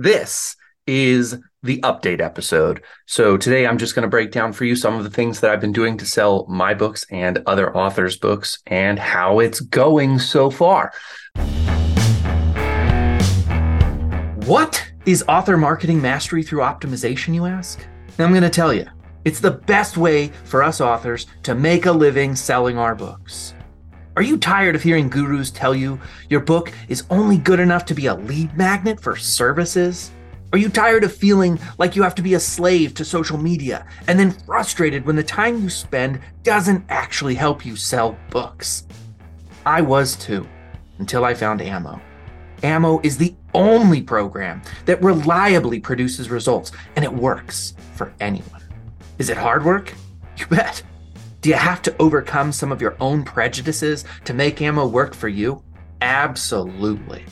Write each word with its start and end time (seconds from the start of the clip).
This 0.00 0.54
is 0.86 1.36
the 1.64 1.80
update 1.80 2.20
episode. 2.20 2.84
So 3.06 3.36
today 3.36 3.66
I'm 3.66 3.78
just 3.78 3.96
going 3.96 4.04
to 4.04 4.08
break 4.08 4.30
down 4.30 4.52
for 4.52 4.64
you 4.64 4.76
some 4.76 4.94
of 4.94 5.02
the 5.02 5.10
things 5.10 5.40
that 5.40 5.50
I've 5.50 5.60
been 5.60 5.72
doing 5.72 5.98
to 5.98 6.06
sell 6.06 6.46
my 6.46 6.72
books 6.72 7.04
and 7.10 7.42
other 7.46 7.76
authors' 7.76 8.16
books 8.16 8.60
and 8.68 8.96
how 8.96 9.40
it's 9.40 9.58
going 9.58 10.20
so 10.20 10.50
far. 10.50 10.92
What 14.46 14.88
is 15.04 15.24
author 15.26 15.56
marketing 15.56 16.00
mastery 16.00 16.44
through 16.44 16.60
optimization, 16.60 17.34
you 17.34 17.46
ask? 17.46 17.84
I'm 18.20 18.30
going 18.30 18.42
to 18.42 18.50
tell 18.50 18.72
you. 18.72 18.86
It's 19.24 19.40
the 19.40 19.50
best 19.50 19.96
way 19.96 20.28
for 20.44 20.62
us 20.62 20.80
authors 20.80 21.26
to 21.42 21.56
make 21.56 21.86
a 21.86 21.92
living 21.92 22.36
selling 22.36 22.78
our 22.78 22.94
books. 22.94 23.52
Are 24.18 24.30
you 24.30 24.36
tired 24.36 24.74
of 24.74 24.82
hearing 24.82 25.08
gurus 25.08 25.52
tell 25.52 25.76
you 25.76 26.00
your 26.28 26.40
book 26.40 26.72
is 26.88 27.04
only 27.08 27.38
good 27.38 27.60
enough 27.60 27.84
to 27.84 27.94
be 27.94 28.06
a 28.06 28.16
lead 28.16 28.52
magnet 28.56 29.00
for 29.00 29.14
services? 29.14 30.10
Are 30.52 30.58
you 30.58 30.70
tired 30.70 31.04
of 31.04 31.14
feeling 31.14 31.60
like 31.78 31.94
you 31.94 32.02
have 32.02 32.16
to 32.16 32.22
be 32.22 32.34
a 32.34 32.40
slave 32.40 32.94
to 32.94 33.04
social 33.04 33.38
media 33.38 33.86
and 34.08 34.18
then 34.18 34.32
frustrated 34.32 35.06
when 35.06 35.14
the 35.14 35.22
time 35.22 35.62
you 35.62 35.70
spend 35.70 36.20
doesn't 36.42 36.84
actually 36.88 37.36
help 37.36 37.64
you 37.64 37.76
sell 37.76 38.18
books? 38.30 38.88
I 39.64 39.82
was 39.82 40.16
too, 40.16 40.48
until 40.98 41.24
I 41.24 41.32
found 41.32 41.62
Ammo. 41.62 42.02
Ammo 42.64 43.00
is 43.04 43.18
the 43.18 43.36
only 43.54 44.02
program 44.02 44.62
that 44.86 45.00
reliably 45.00 45.78
produces 45.78 46.28
results, 46.28 46.72
and 46.96 47.04
it 47.04 47.14
works 47.14 47.74
for 47.94 48.12
anyone. 48.18 48.64
Is 49.18 49.30
it 49.30 49.36
hard 49.36 49.64
work? 49.64 49.94
You 50.38 50.46
bet. 50.48 50.82
Do 51.48 51.52
you 51.54 51.58
have 51.60 51.80
to 51.80 51.96
overcome 51.98 52.52
some 52.52 52.70
of 52.70 52.82
your 52.82 52.94
own 53.00 53.24
prejudices 53.24 54.04
to 54.26 54.34
make 54.34 54.60
ammo 54.60 54.86
work 54.86 55.14
for 55.14 55.28
you? 55.28 55.62
Absolutely. 56.02 57.24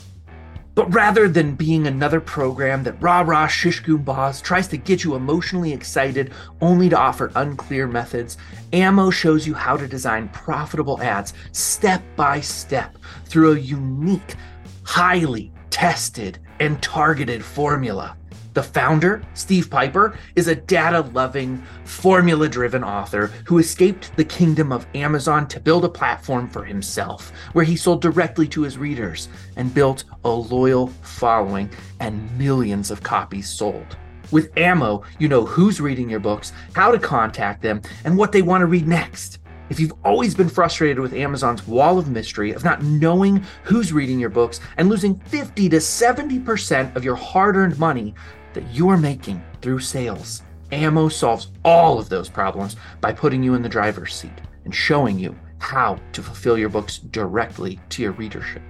But 0.75 0.91
rather 0.95 1.29
than 1.29 1.55
being 1.55 1.87
another 1.87 2.19
program 2.23 2.83
that 2.85 2.97
rah 3.03 3.21
rah 3.21 3.47
shish 3.47 3.83
boss 3.87 4.41
tries 4.41 4.69
to 4.69 4.79
get 4.79 5.05
you 5.05 5.17
emotionally 5.17 5.71
excited 5.71 6.33
only 6.63 6.89
to 6.89 6.99
offer 6.99 7.31
unclear 7.35 7.87
methods, 7.87 8.39
Ammo 8.73 9.11
shows 9.11 9.47
you 9.47 9.53
how 9.53 9.77
to 9.77 9.87
design 9.87 10.31
profitable 10.31 10.99
ads 11.03 11.35
step 11.53 12.03
by 12.17 12.41
step 12.41 12.97
through 13.27 13.53
a 13.53 13.59
unique, 13.59 14.37
highly 14.83 15.53
tested, 15.69 16.39
and 16.59 16.81
targeted 16.81 17.45
formula. 17.45 18.17
The 18.57 18.63
founder, 18.63 19.23
Steve 19.35 19.69
Piper, 19.69 20.19
is 20.35 20.49
a 20.49 20.55
data 20.55 21.03
loving, 21.13 21.63
formula 21.85 22.49
driven 22.49 22.83
author 22.83 23.27
who 23.45 23.59
escaped 23.59 24.17
the 24.17 24.25
kingdom 24.25 24.73
of 24.73 24.87
Amazon 24.95 25.47
to 25.49 25.61
build 25.61 25.85
a 25.85 25.91
platform 25.91 26.49
for 26.49 26.65
himself 26.65 27.31
where 27.53 27.67
he 27.67 27.77
sold 27.77 28.01
directly 28.01 28.49
to 28.49 28.63
his 28.63 28.79
readers 28.79 29.29
and 29.57 29.75
built 29.75 30.05
a 30.25 30.31
loyal 30.31 30.87
following 31.03 31.69
and 32.01 32.39
millions 32.39 32.91
of 32.91 33.03
copies 33.03 33.47
sold. 33.47 33.99
With 34.31 34.57
Ammo, 34.57 35.05
you 35.19 35.29
know 35.29 35.45
who's 35.45 35.79
reading 35.79 36.09
your 36.09 36.21
books, 36.21 36.55
how 36.73 36.91
to 36.91 36.99
contact 36.99 37.61
them, 37.61 37.83
and 38.07 38.17
what 38.17 38.33
they 38.33 38.41
want 38.41 38.63
to 38.63 38.67
read 38.67 38.89
next. 38.89 39.39
If 39.69 39.81
you've 39.81 39.93
always 40.05 40.35
been 40.35 40.49
frustrated 40.49 41.01
with 41.01 41.13
Amazon's 41.13 41.67
wall 41.67 41.99
of 41.99 42.09
mystery 42.09 42.53
of 42.53 42.65
not 42.65 42.83
knowing 42.83 43.45
who's 43.65 43.93
reading 43.93 44.19
your 44.19 44.31
books 44.31 44.61
and 44.77 44.89
losing 44.89 45.19
50 45.19 45.69
to 45.71 45.77
70% 45.77 46.95
of 46.95 47.05
your 47.05 47.17
hard 47.17 47.57
earned 47.57 47.79
money, 47.79 48.15
that 48.57 48.75
you're 48.75 48.97
making 48.97 49.45
through 49.61 49.79
sales. 49.79 50.43
Ammo 50.73 51.09
solves 51.09 51.53
all 51.63 51.99
of 51.99 52.09
those 52.09 52.31
problems 52.31 52.75
by 53.03 53.13
putting 53.13 53.43
you 53.43 53.55
in 53.55 53.61
the 53.61 53.69
driver's 53.69 54.15
seat 54.15 54.41
and 54.65 54.75
showing 54.75 55.19
you 55.19 55.37
how 55.59 56.01
to 56.13 56.23
fulfill 56.23 56.57
your 56.57 56.71
books 56.71 56.99
directly 56.99 57.79
to 57.91 58.03
your 58.03 58.13
readership. 58.13 58.63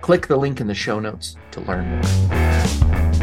Click 0.00 0.28
the 0.28 0.36
link 0.36 0.60
in 0.60 0.68
the 0.68 0.74
show 0.74 1.00
notes 1.00 1.36
to 1.50 1.60
learn 1.62 1.90
more. 1.90 3.21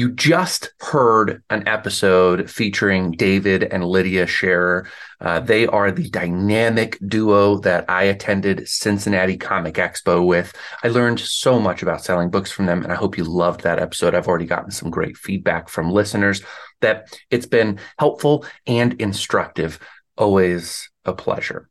You 0.00 0.12
just 0.12 0.72
heard 0.80 1.42
an 1.50 1.68
episode 1.68 2.50
featuring 2.50 3.12
David 3.12 3.64
and 3.64 3.84
Lydia 3.84 4.26
Scherer. 4.26 4.88
Uh, 5.20 5.40
they 5.40 5.66
are 5.66 5.92
the 5.92 6.08
dynamic 6.08 6.98
duo 7.06 7.58
that 7.58 7.84
I 7.86 8.04
attended 8.04 8.66
Cincinnati 8.66 9.36
Comic 9.36 9.74
Expo 9.74 10.26
with. 10.26 10.54
I 10.82 10.88
learned 10.88 11.20
so 11.20 11.60
much 11.60 11.82
about 11.82 12.02
selling 12.02 12.30
books 12.30 12.50
from 12.50 12.64
them, 12.64 12.82
and 12.82 12.90
I 12.90 12.96
hope 12.96 13.18
you 13.18 13.24
loved 13.24 13.60
that 13.64 13.78
episode. 13.78 14.14
I've 14.14 14.26
already 14.26 14.46
gotten 14.46 14.70
some 14.70 14.88
great 14.88 15.18
feedback 15.18 15.68
from 15.68 15.90
listeners 15.90 16.40
that 16.80 17.14
it's 17.28 17.44
been 17.44 17.78
helpful 17.98 18.46
and 18.66 18.94
instructive. 19.02 19.78
Always 20.16 20.88
a 21.04 21.12
pleasure. 21.12 21.68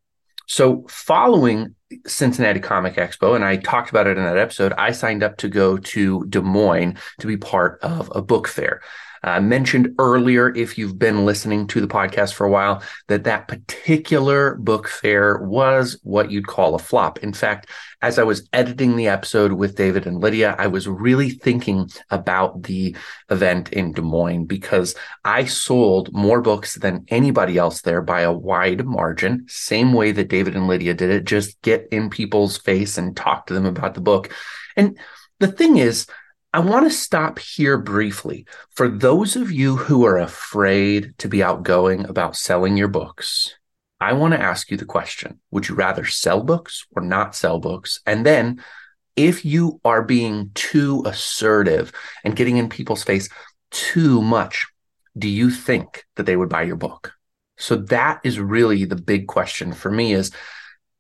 So, 0.50 0.84
following 0.90 1.76
Cincinnati 2.08 2.60
Comic 2.60 2.96
Expo, 2.96 3.36
and 3.36 3.46
I 3.46 3.58
talked 3.58 3.92
about 3.92 4.08
it 4.08 4.18
in 4.18 4.24
that 4.24 4.40
episode, 4.40 4.74
I 4.80 4.92
signed 4.92 5.22
up 5.22 5.38
to 5.38 5.48
go 5.48 5.78
to 5.78 6.26
Des 6.26 6.42
Moines 6.42 6.98
to 7.20 7.28
be 7.28 7.38
part 7.38 7.80
of 7.84 8.12
a 8.16 8.24
book 8.24 8.48
fair. 8.48 8.82
I 9.24 9.40
mentioned 9.40 9.96
earlier, 10.00 10.54
if 10.56 10.78
you've 10.78 10.98
been 10.98 11.26
listening 11.26 11.68
to 11.68 11.82
the 11.82 11.88
podcast 11.88 12.34
for 12.34 12.46
a 12.46 12.52
while, 12.52 12.84
that 13.08 13.24
that 13.26 13.48
particular 13.48 14.56
book 14.56 14.88
fair 14.88 15.40
was 15.40 16.00
what 16.04 16.32
you'd 16.32 16.48
call 16.48 16.76
a 16.76 16.80
flop. 16.80 17.20
In 17.20 17.34
fact, 17.34 17.70
as 18.02 18.18
I 18.18 18.24
was 18.24 18.48
editing 18.54 18.96
the 18.96 19.10
episode 19.10 19.52
with 19.52 19.76
David 19.76 20.08
and 20.08 20.22
Lydia, 20.22 20.56
I 20.58 20.68
was 20.68 20.88
really 20.88 21.30
thinking 21.30 21.90
about 22.10 22.64
the 22.64 22.96
event 23.30 23.74
in 23.74 23.92
Des 23.92 24.02
Moines 24.02 24.46
because 24.46 24.96
I 25.26 25.46
sold 25.46 26.14
more 26.14 26.42
books 26.42 26.76
than 26.76 27.06
anybody 27.10 27.58
else 27.58 27.82
there 27.82 28.02
by 28.02 28.22
a 28.22 28.32
wide 28.32 28.86
margin. 28.86 29.46
Same 29.48 29.92
way 29.94 30.12
that 30.14 30.30
David 30.30 30.56
and 30.56 30.68
Lydia 30.68 30.94
did 30.94 31.10
it, 31.10 31.26
just 31.26 31.62
get 31.62 31.88
in 31.92 32.10
people's 32.10 32.58
face 32.58 32.98
and 32.98 33.18
talk 33.18 33.48
to 33.48 33.54
them 33.54 33.66
about 33.66 33.96
the 33.96 34.02
book. 34.02 34.34
And 34.78 34.98
the 35.40 35.48
thing 35.48 35.78
is, 35.78 36.08
I 36.52 36.60
want 36.60 36.86
to 36.86 36.92
stop 36.92 37.38
here 37.38 37.78
briefly. 37.78 38.48
For 38.72 38.90
those 38.90 39.36
of 39.36 39.52
you 39.52 39.76
who 39.76 40.04
are 40.06 40.18
afraid 40.18 41.14
to 41.20 41.28
be 41.28 41.44
outgoing 41.44 42.06
about 42.06 42.36
selling 42.36 42.76
your 42.76 42.88
books, 42.88 43.54
I 44.00 44.14
want 44.14 44.34
to 44.34 44.42
ask 44.42 44.72
you 44.72 44.78
the 44.78 44.86
question 44.86 45.40
Would 45.52 45.70
you 45.70 45.76
rather 45.76 46.06
sell 46.06 46.42
books 46.42 46.88
or 46.96 47.04
not 47.04 47.36
sell 47.36 47.60
books? 47.60 48.00
And 48.08 48.26
then, 48.26 48.64
if 49.16 49.46
you 49.46 49.80
are 49.86 50.02
being 50.02 50.50
too 50.56 51.04
assertive 51.06 51.92
and 52.24 52.36
getting 52.36 52.58
in 52.58 52.68
people's 52.68 53.04
face 53.04 53.30
too 53.70 54.20
much, 54.22 54.66
do 55.16 55.28
you 55.28 55.52
think 55.52 56.06
that 56.16 56.26
they 56.26 56.36
would 56.36 56.50
buy 56.50 56.64
your 56.64 56.78
book? 56.78 57.14
So 57.58 57.76
that 57.76 58.22
is 58.24 58.40
really 58.40 58.86
the 58.86 58.96
big 58.96 59.28
question 59.28 59.72
for 59.72 59.92
me 59.92 60.14
is 60.14 60.32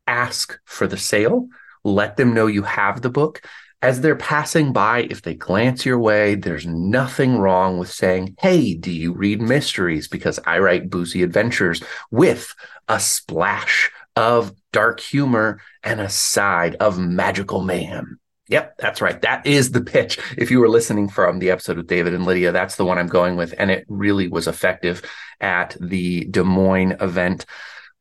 ask 0.06 0.60
for 0.66 0.86
the 0.86 0.98
sale, 0.98 1.48
let 1.84 2.18
them 2.18 2.36
know 2.36 2.46
you 2.46 2.64
have 2.64 3.02
the 3.02 3.10
book 3.10 3.42
as 3.82 4.02
they're 4.02 4.16
passing 4.16 4.74
by, 4.74 5.08
if 5.10 5.22
they 5.22 5.34
glance 5.34 5.86
your 5.86 6.00
way, 6.00 6.36
there's 6.36 6.66
nothing 6.66 7.38
wrong 7.38 7.78
with 7.78 7.92
saying, 7.92 8.36
Hey, 8.40 8.74
do 8.74 8.92
you 8.92 9.14
read 9.14 9.42
mysteries? 9.42 10.08
Because 10.08 10.40
I 10.46 10.60
write 10.60 10.90
boozy 10.90 11.24
adventures 11.24 11.82
with 12.12 12.54
a 12.88 13.00
splash 13.00 13.92
of 14.16 14.54
dark 14.74 15.00
humor 15.00 15.62
and 15.84 16.02
a 16.02 16.10
side 16.10 16.76
of 16.76 17.00
magical 17.00 17.62
mayhem. 17.62 18.20
Yep, 18.50 18.78
that's 18.80 19.00
right. 19.00 19.22
That 19.22 19.46
is 19.46 19.72
the 19.72 19.82
pitch. 19.82 20.18
If 20.36 20.50
you 20.50 20.60
were 20.60 20.68
listening 20.68 21.08
from 21.08 21.38
the 21.38 21.52
episode 21.52 21.78
with 21.78 21.88
David 21.88 22.16
and 22.16 22.26
Lydia, 22.26 22.52
that's 22.52 22.76
the 22.76 22.86
one 22.86 22.98
I'm 22.98 23.08
going 23.08 23.38
with. 23.38 23.54
And 23.58 23.70
it 23.70 23.86
really 23.88 24.28
was 24.28 24.48
effective 24.48 25.04
at 25.40 25.78
the 25.80 26.26
Des 26.26 26.44
Moines 26.44 26.96
event. 27.00 27.46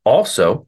Also, 0.05 0.67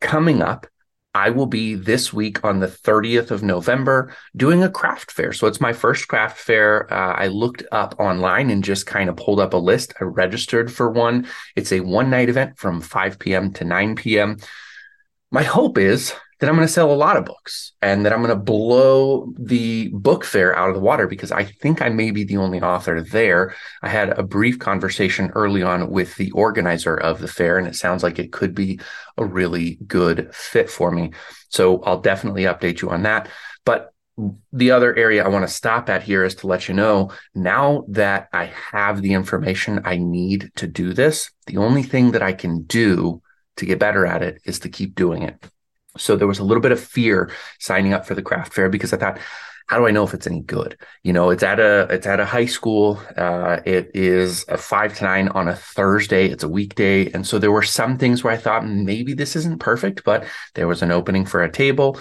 coming 0.00 0.40
up 0.40 0.66
I 1.14 1.30
will 1.30 1.46
be 1.46 1.74
this 1.74 2.12
week 2.12 2.42
on 2.42 2.60
the 2.60 2.66
30th 2.66 3.30
of 3.30 3.42
November 3.42 4.14
doing 4.34 4.62
a 4.62 4.70
craft 4.70 5.10
fair. 5.10 5.32
So 5.32 5.46
it's 5.46 5.60
my 5.60 5.72
first 5.72 6.08
craft 6.08 6.38
fair. 6.38 6.92
Uh, 6.92 7.12
I 7.12 7.26
looked 7.26 7.62
up 7.70 7.96
online 7.98 8.48
and 8.50 8.64
just 8.64 8.86
kind 8.86 9.10
of 9.10 9.16
pulled 9.16 9.38
up 9.38 9.52
a 9.52 9.58
list. 9.58 9.92
I 10.00 10.04
registered 10.04 10.72
for 10.72 10.90
one. 10.90 11.26
It's 11.54 11.72
a 11.72 11.80
one 11.80 12.08
night 12.08 12.30
event 12.30 12.58
from 12.58 12.80
5 12.80 13.18
p.m. 13.18 13.52
to 13.54 13.64
9 13.64 13.96
p.m. 13.96 14.38
My 15.30 15.42
hope 15.42 15.76
is 15.76 16.14
that 16.42 16.48
I'm 16.48 16.56
going 16.56 16.66
to 16.66 16.72
sell 16.72 16.90
a 16.90 16.94
lot 16.94 17.16
of 17.16 17.24
books 17.24 17.72
and 17.82 18.04
that 18.04 18.12
I'm 18.12 18.20
going 18.20 18.36
to 18.36 18.44
blow 18.44 19.32
the 19.38 19.90
book 19.92 20.24
fair 20.24 20.58
out 20.58 20.70
of 20.70 20.74
the 20.74 20.80
water 20.80 21.06
because 21.06 21.30
I 21.30 21.44
think 21.44 21.80
I 21.80 21.88
may 21.88 22.10
be 22.10 22.24
the 22.24 22.38
only 22.38 22.60
author 22.60 23.00
there. 23.00 23.54
I 23.80 23.88
had 23.88 24.18
a 24.18 24.24
brief 24.24 24.58
conversation 24.58 25.30
early 25.36 25.62
on 25.62 25.88
with 25.88 26.16
the 26.16 26.32
organizer 26.32 26.96
of 26.96 27.20
the 27.20 27.28
fair, 27.28 27.58
and 27.58 27.68
it 27.68 27.76
sounds 27.76 28.02
like 28.02 28.18
it 28.18 28.32
could 28.32 28.56
be 28.56 28.80
a 29.16 29.24
really 29.24 29.78
good 29.86 30.34
fit 30.34 30.68
for 30.68 30.90
me. 30.90 31.12
So 31.48 31.80
I'll 31.82 32.00
definitely 32.00 32.42
update 32.42 32.82
you 32.82 32.90
on 32.90 33.04
that. 33.04 33.28
But 33.64 33.94
the 34.52 34.72
other 34.72 34.96
area 34.96 35.24
I 35.24 35.28
want 35.28 35.46
to 35.46 35.54
stop 35.54 35.88
at 35.88 36.02
here 36.02 36.24
is 36.24 36.34
to 36.36 36.48
let 36.48 36.66
you 36.66 36.74
know 36.74 37.12
now 37.36 37.84
that 37.86 38.26
I 38.32 38.46
have 38.72 39.00
the 39.00 39.14
information 39.14 39.82
I 39.84 39.96
need 39.96 40.50
to 40.56 40.66
do 40.66 40.92
this, 40.92 41.30
the 41.46 41.58
only 41.58 41.84
thing 41.84 42.10
that 42.10 42.22
I 42.22 42.32
can 42.32 42.64
do 42.64 43.22
to 43.58 43.64
get 43.64 43.78
better 43.78 44.04
at 44.04 44.24
it 44.24 44.42
is 44.44 44.58
to 44.58 44.68
keep 44.68 44.96
doing 44.96 45.22
it. 45.22 45.48
So 45.98 46.16
there 46.16 46.26
was 46.26 46.38
a 46.38 46.44
little 46.44 46.60
bit 46.62 46.72
of 46.72 46.80
fear 46.80 47.30
signing 47.58 47.92
up 47.92 48.06
for 48.06 48.14
the 48.14 48.22
craft 48.22 48.54
fair 48.54 48.68
because 48.68 48.92
I 48.92 48.96
thought, 48.96 49.18
how 49.68 49.78
do 49.78 49.86
I 49.86 49.90
know 49.90 50.04
if 50.04 50.12
it's 50.12 50.26
any 50.26 50.40
good? 50.40 50.76
You 51.02 51.12
know, 51.12 51.30
it's 51.30 51.42
at 51.42 51.60
a 51.60 51.86
it's 51.90 52.06
at 52.06 52.20
a 52.20 52.24
high 52.24 52.46
school. 52.46 53.00
Uh, 53.16 53.60
it 53.64 53.90
is 53.94 54.44
a 54.48 54.58
five 54.58 54.96
to 54.98 55.04
nine 55.04 55.28
on 55.28 55.48
a 55.48 55.56
Thursday. 55.56 56.26
It's 56.26 56.42
a 56.44 56.48
weekday, 56.48 57.10
and 57.12 57.26
so 57.26 57.38
there 57.38 57.52
were 57.52 57.62
some 57.62 57.96
things 57.96 58.22
where 58.22 58.32
I 58.32 58.36
thought 58.36 58.66
maybe 58.66 59.14
this 59.14 59.36
isn't 59.36 59.60
perfect, 59.60 60.04
but 60.04 60.24
there 60.54 60.68
was 60.68 60.82
an 60.82 60.90
opening 60.90 61.24
for 61.24 61.42
a 61.42 61.50
table, 61.50 61.98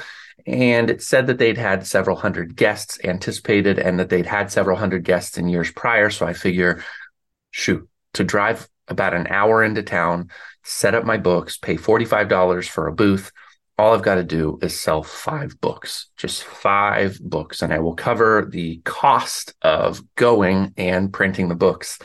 And 0.47 0.89
it 0.89 1.03
said 1.03 1.27
that 1.27 1.37
they'd 1.37 1.57
had 1.57 1.85
several 1.85 2.17
hundred 2.17 2.55
guests 2.55 2.99
anticipated 3.03 3.77
and 3.79 3.99
that 3.99 4.09
they'd 4.09 4.25
had 4.25 4.51
several 4.51 4.77
hundred 4.77 5.03
guests 5.03 5.37
in 5.37 5.47
years 5.47 5.71
prior. 5.71 6.09
So 6.09 6.25
I 6.25 6.33
figure, 6.33 6.83
shoot, 7.51 7.87
to 8.13 8.23
drive 8.23 8.67
about 8.87 9.13
an 9.13 9.27
hour 9.27 9.63
into 9.63 9.83
town, 9.83 10.29
set 10.63 10.95
up 10.95 11.05
my 11.05 11.17
books, 11.17 11.57
pay 11.57 11.77
$45 11.77 12.67
for 12.67 12.87
a 12.87 12.93
booth. 12.93 13.31
All 13.77 13.93
I've 13.93 14.03
got 14.03 14.15
to 14.15 14.23
do 14.23 14.59
is 14.61 14.79
sell 14.79 15.01
five 15.01 15.59
books, 15.59 16.09
just 16.17 16.43
five 16.43 17.19
books, 17.19 17.61
and 17.61 17.73
I 17.73 17.79
will 17.79 17.95
cover 17.95 18.47
the 18.49 18.81
cost 18.83 19.55
of 19.61 20.01
going 20.15 20.73
and 20.77 21.11
printing 21.11 21.49
the 21.49 21.55
books. 21.55 21.97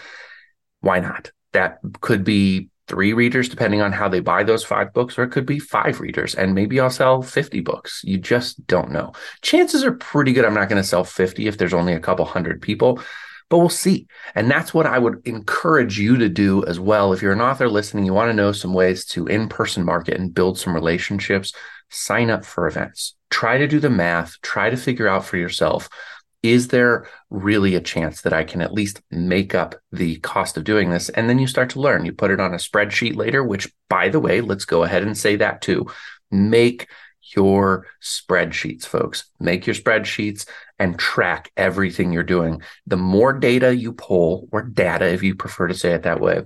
Why 0.80 1.00
not? 1.00 1.30
That 1.52 1.78
could 2.00 2.24
be 2.24 2.70
three 2.88 3.12
readers, 3.12 3.48
depending 3.48 3.82
on 3.82 3.92
how 3.92 4.08
they 4.08 4.20
buy 4.20 4.44
those 4.44 4.64
five 4.64 4.92
books, 4.92 5.18
or 5.18 5.24
it 5.24 5.30
could 5.30 5.46
be 5.46 5.58
five 5.58 6.00
readers, 6.00 6.34
and 6.34 6.54
maybe 6.54 6.78
I'll 6.78 6.90
sell 6.90 7.22
50 7.22 7.60
books. 7.60 8.00
You 8.04 8.18
just 8.18 8.66
don't 8.66 8.92
know. 8.92 9.12
Chances 9.42 9.84
are 9.84 9.92
pretty 9.92 10.32
good 10.32 10.44
I'm 10.44 10.54
not 10.54 10.68
going 10.68 10.82
to 10.82 10.88
sell 10.88 11.04
50 11.04 11.46
if 11.46 11.58
there's 11.58 11.74
only 11.74 11.94
a 11.94 12.00
couple 12.00 12.24
hundred 12.24 12.62
people, 12.62 13.00
but 13.48 13.58
we'll 13.58 13.68
see. 13.68 14.06
And 14.34 14.50
that's 14.50 14.74
what 14.74 14.86
I 14.86 14.98
would 14.98 15.26
encourage 15.26 15.98
you 15.98 16.16
to 16.16 16.28
do 16.28 16.64
as 16.64 16.80
well. 16.80 17.12
If 17.12 17.22
you're 17.22 17.32
an 17.32 17.40
author 17.40 17.68
listening, 17.68 18.04
you 18.04 18.12
want 18.12 18.30
to 18.30 18.36
know 18.36 18.52
some 18.52 18.74
ways 18.74 19.04
to 19.06 19.26
in 19.26 19.48
person 19.48 19.84
market 19.84 20.18
and 20.18 20.34
build 20.34 20.58
some 20.58 20.74
relationships, 20.74 21.52
sign 21.90 22.30
up 22.30 22.44
for 22.44 22.66
events. 22.66 23.14
Try 23.30 23.58
to 23.58 23.66
do 23.66 23.80
the 23.80 23.90
math, 23.90 24.40
try 24.42 24.70
to 24.70 24.76
figure 24.76 25.08
out 25.08 25.24
for 25.24 25.36
yourself 25.36 25.88
is 26.42 26.68
there 26.68 27.08
really 27.30 27.74
a 27.74 27.80
chance 27.80 28.22
that 28.22 28.32
I 28.32 28.44
can 28.44 28.60
at 28.60 28.72
least 28.72 29.02
make 29.10 29.54
up 29.54 29.74
the 29.92 30.16
cost 30.18 30.56
of 30.56 30.64
doing 30.64 30.90
this? 30.90 31.08
And 31.08 31.28
then 31.28 31.38
you 31.38 31.46
start 31.46 31.70
to 31.70 31.80
learn. 31.80 32.04
You 32.04 32.12
put 32.12 32.30
it 32.30 32.40
on 32.40 32.54
a 32.54 32.58
spreadsheet 32.58 33.16
later, 33.16 33.42
which, 33.42 33.72
by 33.88 34.08
the 34.08 34.20
way, 34.20 34.40
let's 34.40 34.64
go 34.64 34.84
ahead 34.84 35.02
and 35.02 35.16
say 35.16 35.36
that 35.36 35.60
too. 35.60 35.86
Make 36.30 36.88
your 37.34 37.86
spreadsheets, 38.02 38.86
folks. 38.86 39.30
Make 39.40 39.66
your 39.66 39.74
spreadsheets 39.74 40.46
and 40.78 40.98
track 40.98 41.50
everything 41.56 42.12
you're 42.12 42.22
doing. 42.22 42.62
The 42.86 42.96
more 42.96 43.32
data 43.32 43.74
you 43.74 43.92
pull, 43.92 44.48
or 44.52 44.62
data, 44.62 45.06
if 45.06 45.22
you 45.22 45.34
prefer 45.34 45.68
to 45.68 45.74
say 45.74 45.92
it 45.92 46.02
that 46.02 46.20
way, 46.20 46.42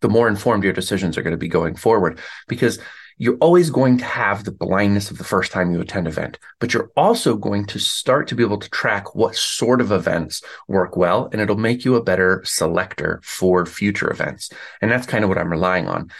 the 0.00 0.08
more 0.08 0.28
informed 0.28 0.64
your 0.64 0.72
decisions 0.72 1.16
are 1.16 1.22
going 1.22 1.32
to 1.32 1.38
be 1.38 1.48
going 1.48 1.76
forward. 1.76 2.18
Because 2.48 2.78
you're 3.20 3.36
always 3.38 3.68
going 3.68 3.98
to 3.98 4.04
have 4.04 4.44
the 4.44 4.52
blindness 4.52 5.10
of 5.10 5.18
the 5.18 5.24
first 5.24 5.50
time 5.50 5.72
you 5.72 5.80
attend 5.80 6.06
event, 6.06 6.38
but 6.60 6.72
you're 6.72 6.92
also 6.96 7.36
going 7.36 7.66
to 7.66 7.80
start 7.80 8.28
to 8.28 8.36
be 8.36 8.44
able 8.44 8.58
to 8.58 8.70
track 8.70 9.14
what 9.16 9.34
sort 9.34 9.80
of 9.80 9.90
events 9.90 10.40
work 10.68 10.96
well, 10.96 11.28
and 11.32 11.40
it'll 11.40 11.56
make 11.56 11.84
you 11.84 11.96
a 11.96 12.02
better 12.02 12.42
selector 12.44 13.20
for 13.24 13.66
future 13.66 14.08
events. 14.08 14.50
And 14.80 14.90
that's 14.90 15.06
kind 15.06 15.24
of 15.24 15.28
what 15.28 15.38
I'm 15.38 15.50
relying 15.50 15.88
on. 15.88 16.12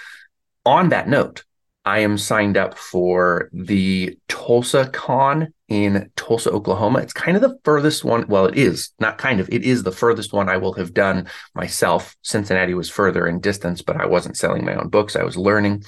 On 0.67 0.89
that 0.89 1.09
note, 1.09 1.45
I 1.89 2.01
am 2.01 2.19
signed 2.19 2.59
up 2.59 2.77
for 2.77 3.49
the 3.51 4.19
Tulsa 4.29 4.91
Con 4.93 5.55
in 5.69 6.11
Tulsa, 6.17 6.51
Oklahoma. 6.51 6.99
It's 6.99 7.15
kind 7.15 7.35
of 7.35 7.41
the 7.41 7.59
furthest 7.65 8.05
one. 8.05 8.27
Well, 8.29 8.45
it 8.45 8.59
is 8.59 8.91
not 9.01 9.17
kind 9.17 9.41
of, 9.41 9.49
it 9.49 9.63
is 9.63 9.85
the 9.85 9.91
furthest 9.91 10.35
one 10.35 10.51
I 10.51 10.59
will 10.59 10.75
have 10.75 10.93
done 10.93 11.29
myself. 11.55 12.15
Cincinnati 12.21 12.75
was 12.75 12.91
further 12.91 13.27
in 13.27 13.41
distance, 13.41 13.81
but 13.81 13.97
I 13.97 14.05
wasn't 14.05 14.37
selling 14.37 14.67
my 14.67 14.75
own 14.75 14.89
books. 14.89 15.17
I 15.17 15.25
was 15.25 15.39
learning. 15.39 15.83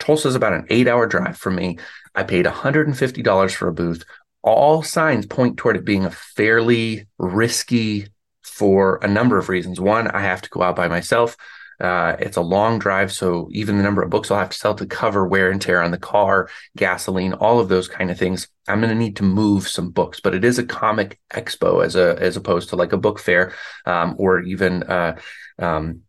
Tulsa 0.00 0.26
is 0.26 0.34
about 0.34 0.54
an 0.54 0.66
eight 0.70 0.88
hour 0.88 1.06
drive 1.06 1.38
for 1.38 1.52
me. 1.52 1.78
I 2.16 2.24
paid 2.24 2.44
$150 2.44 3.54
for 3.54 3.68
a 3.68 3.72
booth. 3.72 4.04
All 4.42 4.82
signs 4.82 5.26
point 5.26 5.56
toward 5.56 5.76
it 5.76 5.84
being 5.84 6.04
a 6.04 6.10
fairly 6.10 7.06
risky 7.18 8.08
for 8.42 8.98
a 9.02 9.06
number 9.06 9.38
of 9.38 9.48
reasons. 9.48 9.78
One, 9.78 10.08
I 10.08 10.22
have 10.22 10.42
to 10.42 10.50
go 10.50 10.62
out 10.62 10.74
by 10.74 10.88
myself. 10.88 11.36
Uh, 11.80 12.16
it's 12.18 12.36
a 12.36 12.42
long 12.42 12.78
drive, 12.78 13.12
so 13.12 13.48
even 13.52 13.76
the 13.76 13.82
number 13.82 14.02
of 14.02 14.10
books 14.10 14.30
I'll 14.30 14.38
have 14.38 14.50
to 14.50 14.56
sell 14.56 14.74
to 14.74 14.86
cover 14.86 15.26
wear 15.26 15.50
and 15.50 15.60
tear 15.60 15.82
on 15.82 15.90
the 15.90 15.98
car, 15.98 16.48
gasoline, 16.76 17.32
all 17.32 17.60
of 17.60 17.68
those 17.68 17.88
kind 17.88 18.10
of 18.10 18.18
things. 18.18 18.48
I'm 18.68 18.80
going 18.80 18.90
to 18.90 18.98
need 18.98 19.16
to 19.16 19.24
move 19.24 19.68
some 19.68 19.90
books, 19.90 20.20
but 20.20 20.34
it 20.34 20.44
is 20.44 20.58
a 20.58 20.64
comic 20.64 21.18
expo 21.32 21.84
as 21.84 21.96
a 21.96 22.16
as 22.20 22.36
opposed 22.36 22.68
to 22.70 22.76
like 22.76 22.92
a 22.92 22.98
book 22.98 23.18
fair 23.18 23.54
um, 23.86 24.14
or 24.18 24.40
even 24.40 24.82
uh, 24.84 25.16
um, 25.58 26.02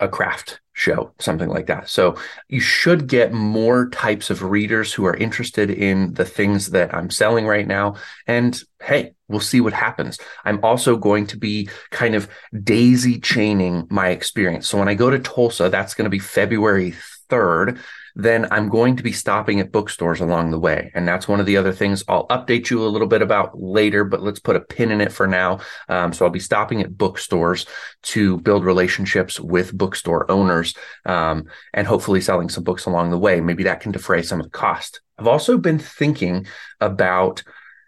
a 0.00 0.08
craft 0.08 0.60
show, 0.74 1.12
something 1.20 1.48
like 1.48 1.66
that. 1.66 1.88
So 1.88 2.16
you 2.48 2.60
should 2.60 3.06
get 3.06 3.32
more 3.32 3.88
types 3.90 4.28
of 4.28 4.42
readers 4.42 4.92
who 4.92 5.06
are 5.06 5.16
interested 5.16 5.70
in 5.70 6.12
the 6.14 6.24
things 6.24 6.70
that 6.70 6.92
I'm 6.92 7.10
selling 7.10 7.46
right 7.46 7.66
now. 7.66 7.94
And 8.26 8.60
hey, 8.82 9.14
we'll 9.28 9.40
see 9.40 9.60
what 9.60 9.72
happens. 9.72 10.18
I'm 10.44 10.62
also 10.64 10.96
going 10.96 11.28
to 11.28 11.38
be 11.38 11.70
kind 11.90 12.14
of 12.14 12.28
daisy 12.62 13.20
chaining 13.20 13.86
my 13.88 14.08
experience. 14.08 14.68
So 14.68 14.76
when 14.78 14.88
I 14.88 14.94
go 14.94 15.10
to 15.10 15.18
Tulsa, 15.18 15.68
that's 15.68 15.94
going 15.94 16.04
to 16.04 16.10
be 16.10 16.18
February 16.18 16.94
3rd 17.28 17.78
then 18.16 18.46
I'm 18.52 18.68
going 18.68 18.96
to 18.96 19.02
be 19.02 19.12
stopping 19.12 19.58
at 19.58 19.72
bookstores 19.72 20.20
along 20.20 20.50
the 20.50 20.58
way. 20.58 20.92
And 20.94 21.06
that's 21.06 21.26
one 21.26 21.40
of 21.40 21.46
the 21.46 21.56
other 21.56 21.72
things 21.72 22.04
I'll 22.08 22.28
update 22.28 22.70
you 22.70 22.84
a 22.84 22.88
little 22.88 23.08
bit 23.08 23.22
about 23.22 23.60
later, 23.60 24.04
but 24.04 24.22
let's 24.22 24.38
put 24.38 24.56
a 24.56 24.60
pin 24.60 24.92
in 24.92 25.00
it 25.00 25.12
for 25.12 25.26
now. 25.26 25.60
Um, 25.88 26.12
so 26.12 26.24
I'll 26.24 26.30
be 26.30 26.38
stopping 26.38 26.80
at 26.80 26.96
bookstores 26.96 27.66
to 28.02 28.38
build 28.38 28.64
relationships 28.64 29.40
with 29.40 29.76
bookstore 29.76 30.30
owners 30.30 30.74
um, 31.04 31.46
and 31.72 31.86
hopefully 31.86 32.20
selling 32.20 32.48
some 32.48 32.62
books 32.62 32.86
along 32.86 33.10
the 33.10 33.18
way. 33.18 33.40
Maybe 33.40 33.64
that 33.64 33.80
can 33.80 33.90
defray 33.90 34.22
some 34.22 34.38
of 34.40 34.46
the 34.46 34.50
cost. 34.50 35.00
I've 35.18 35.28
also 35.28 35.58
been 35.58 35.78
thinking 35.78 36.46
about 36.80 37.42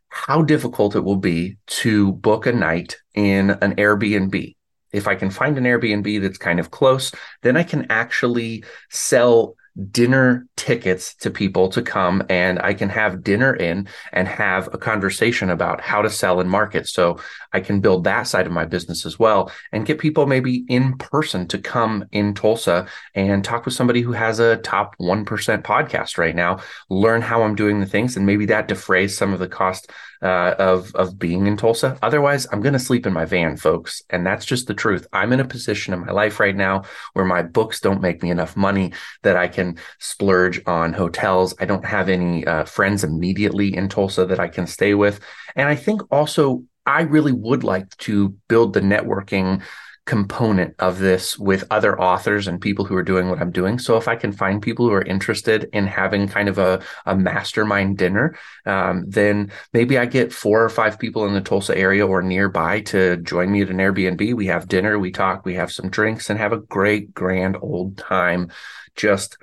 how 0.09 0.43
difficult 0.43 0.97
it 0.97 1.05
will 1.05 1.17
be 1.17 1.59
to 1.67 2.13
book 2.13 2.47
a 2.47 2.53
night 2.53 2.97
in 3.15 3.51
an 3.51 3.77
Airbnb. 3.77 4.57
If 4.93 5.09
I 5.09 5.15
can 5.15 5.31
find 5.31 5.59
an 5.59 5.65
Airbnb 5.65 6.23
that's 6.23 6.39
kind 6.39 6.61
of 6.61 6.71
close, 6.71 7.13
then 7.43 7.57
I 7.57 7.63
can 7.63 7.87
actually 7.91 8.65
sell 8.91 9.57
dinner 9.91 10.47
tickets 10.57 11.15
to 11.17 11.31
people 11.31 11.69
to 11.69 11.83
come 11.83 12.23
and 12.31 12.59
I 12.59 12.73
can 12.73 12.89
have 12.89 13.23
dinner 13.23 13.55
in 13.55 13.89
and 14.13 14.27
have 14.27 14.73
a 14.73 14.79
conversation 14.79 15.51
about 15.51 15.83
how 15.83 16.01
to 16.01 16.09
sell 16.09 16.41
and 16.41 16.49
market. 16.49 16.89
So 16.89 17.21
I 17.57 17.61
can 17.61 17.81
build 17.81 18.05
that 18.05 18.25
side 18.25 18.47
of 18.47 18.53
my 18.53 18.67
business 18.67 19.07
as 19.07 19.19
well 19.19 19.51
and 19.73 19.87
get 19.87 19.99
people 19.99 20.27
maybe 20.27 20.67
in 20.69 20.99
person 20.99 21.49
to 21.49 21.59
come 21.59 22.05
in 22.13 22.35
Tulsa 22.35 22.87
and 23.15 23.43
talk 23.43 23.65
with 23.65 23.73
somebody 23.73 24.03
who 24.03 24.13
has 24.13 24.41
a 24.41 24.59
top 24.59 24.95
1% 25.01 25.25
podcast 25.63 26.19
right 26.19 26.37
now, 26.37 26.59
learn 26.91 27.23
how 27.23 27.43
I'm 27.43 27.55
doing 27.55 27.81
the 27.81 27.87
things 27.87 28.15
and 28.15 28.27
maybe 28.27 28.45
that 28.47 28.69
defrays 28.69 29.17
some 29.17 29.33
of 29.33 29.39
the 29.39 29.49
cost 29.49 29.91
uh, 30.23 30.55
of 30.59 30.95
of 30.95 31.19
being 31.19 31.47
in 31.47 31.57
Tulsa. 31.57 31.99
Otherwise, 32.03 32.47
I'm 32.51 32.61
going 32.61 32.73
to 32.73 32.79
sleep 32.79 33.07
in 33.07 33.13
my 33.13 33.25
van, 33.25 33.57
folks, 33.57 34.03
and 34.11 34.27
that's 34.27 34.45
just 34.45 34.67
the 34.67 34.75
truth. 34.75 35.07
I'm 35.13 35.33
in 35.33 35.41
a 35.41 35.45
position 35.45 35.95
in 35.95 36.01
my 36.01 36.13
life 36.13 36.41
right 36.41 36.57
now 36.57 36.83
where 37.13 37.25
my 37.25 37.43
books 37.43 37.81
don't 37.81 38.01
make 38.01 38.23
me 38.23 38.31
enough 38.31 38.57
money 38.57 38.93
that 39.23 39.37
I 39.37 39.49
can 39.49 39.79
splurge 39.99 40.61
on 40.67 40.93
hotels. 40.93 41.55
I 41.61 41.65
don't 41.65 41.85
have 41.85 42.09
any 42.09 42.47
uh, 42.47 42.65
friends 42.65 43.05
immediately 43.05 43.77
in 43.77 43.89
Tulsa 43.89 44.27
that 44.27 44.41
I 44.41 44.49
can 44.49 44.67
stay 44.67 44.95
with, 44.95 45.21
and 45.55 45.69
I 45.69 45.77
think 45.77 46.03
also 46.11 46.65
I 46.87 47.03
really 47.03 47.33
would 47.33 47.65
like 47.65 47.97
to 47.99 48.31
build 48.49 48.73
the 48.73 48.81
networking 48.81 49.63
component 50.07 50.73
of 50.79 51.01
this 51.01 51.37
with 51.37 51.65
other 51.71 52.01
authors 52.01 52.47
and 52.47 52.61
people 52.61 52.85
who 52.85 52.95
are 52.95 53.03
doing 53.03 53.29
what 53.29 53.41
I'm 53.41 53.51
doing. 53.51 53.77
So 53.79 53.97
if 53.97 54.07
I 54.07 54.15
can 54.15 54.31
find 54.31 54.63
people 54.63 54.87
who 54.87 54.95
are 54.95 55.03
interested 55.03 55.69
in 55.73 55.89
having 55.89 56.29
kind 56.29 56.49
of 56.49 56.59
a, 56.59 56.81
a 57.07 57.17
mastermind 57.17 57.99
dinner, 57.99 58.37
um, 58.65 59.05
then 59.09 59.51
maybe 59.73 59.99
I 59.99 60.07
get 60.07 60.33
four 60.33 60.63
or 60.63 60.69
five 60.69 61.01
people 61.01 61.27
in 61.27 61.35
the 61.35 61.41
Tulsa 61.41 61.77
area 61.77 62.07
or 62.07 62.23
nearby 62.23 62.83
to 62.83 63.17
join 63.17 63.51
me 63.51 63.63
at 63.63 63.71
an 63.71 63.79
Airbnb. 63.79 64.35
We 64.35 64.47
have 64.47 64.69
dinner, 64.69 64.97
we 64.97 65.11
talk, 65.11 65.45
we 65.45 65.55
have 65.55 65.73
some 65.73 65.91
drinks 65.91 66.31
and 66.31 66.39
have 66.39 66.53
a 66.53 66.59
great 66.59 67.13
grand 67.13 67.57
old 67.61 67.99
time 67.99 68.53
just 68.95 69.39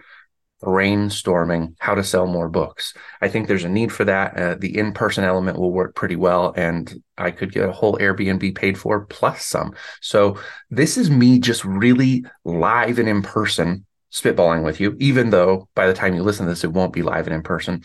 brainstorming 0.64 1.76
how 1.80 1.96
to 1.96 2.04
sell 2.04 2.26
more 2.26 2.50
books. 2.50 2.94
I 3.22 3.28
think 3.28 3.48
there's 3.48 3.64
a 3.64 3.70
need 3.70 3.92
for 3.92 4.06
that. 4.06 4.38
Uh, 4.38 4.56
the 4.56 4.78
in 4.78 4.94
person 4.94 5.24
element 5.24 5.60
will 5.60 5.72
work 5.72 5.96
pretty 5.96 6.16
well, 6.16 6.54
and 6.56 7.02
I 7.18 7.32
could 7.32 7.52
get 7.52 7.68
a 7.68 7.72
whole 7.72 7.98
Airbnb 7.98 8.56
paid 8.56 8.78
for 8.78 9.06
plus 9.06 9.46
some. 9.46 9.76
So, 10.02 10.40
this 10.70 10.98
is 10.98 11.10
me 11.10 11.40
just 11.40 11.64
really 11.66 12.26
live 12.46 13.00
and 13.00 13.10
in 13.10 13.22
person 13.22 13.86
spitballing 14.12 14.64
with 14.64 14.80
you, 14.80 14.96
even 15.00 15.30
though 15.30 15.68
by 15.76 15.88
the 15.88 15.94
time 15.94 16.16
you 16.16 16.24
listen 16.24 16.46
to 16.46 16.52
this, 16.52 16.64
it 16.64 16.72
won't 16.72 16.94
be 16.94 17.02
live 17.02 17.28
and 17.28 17.36
in 17.36 17.44
person. 17.44 17.84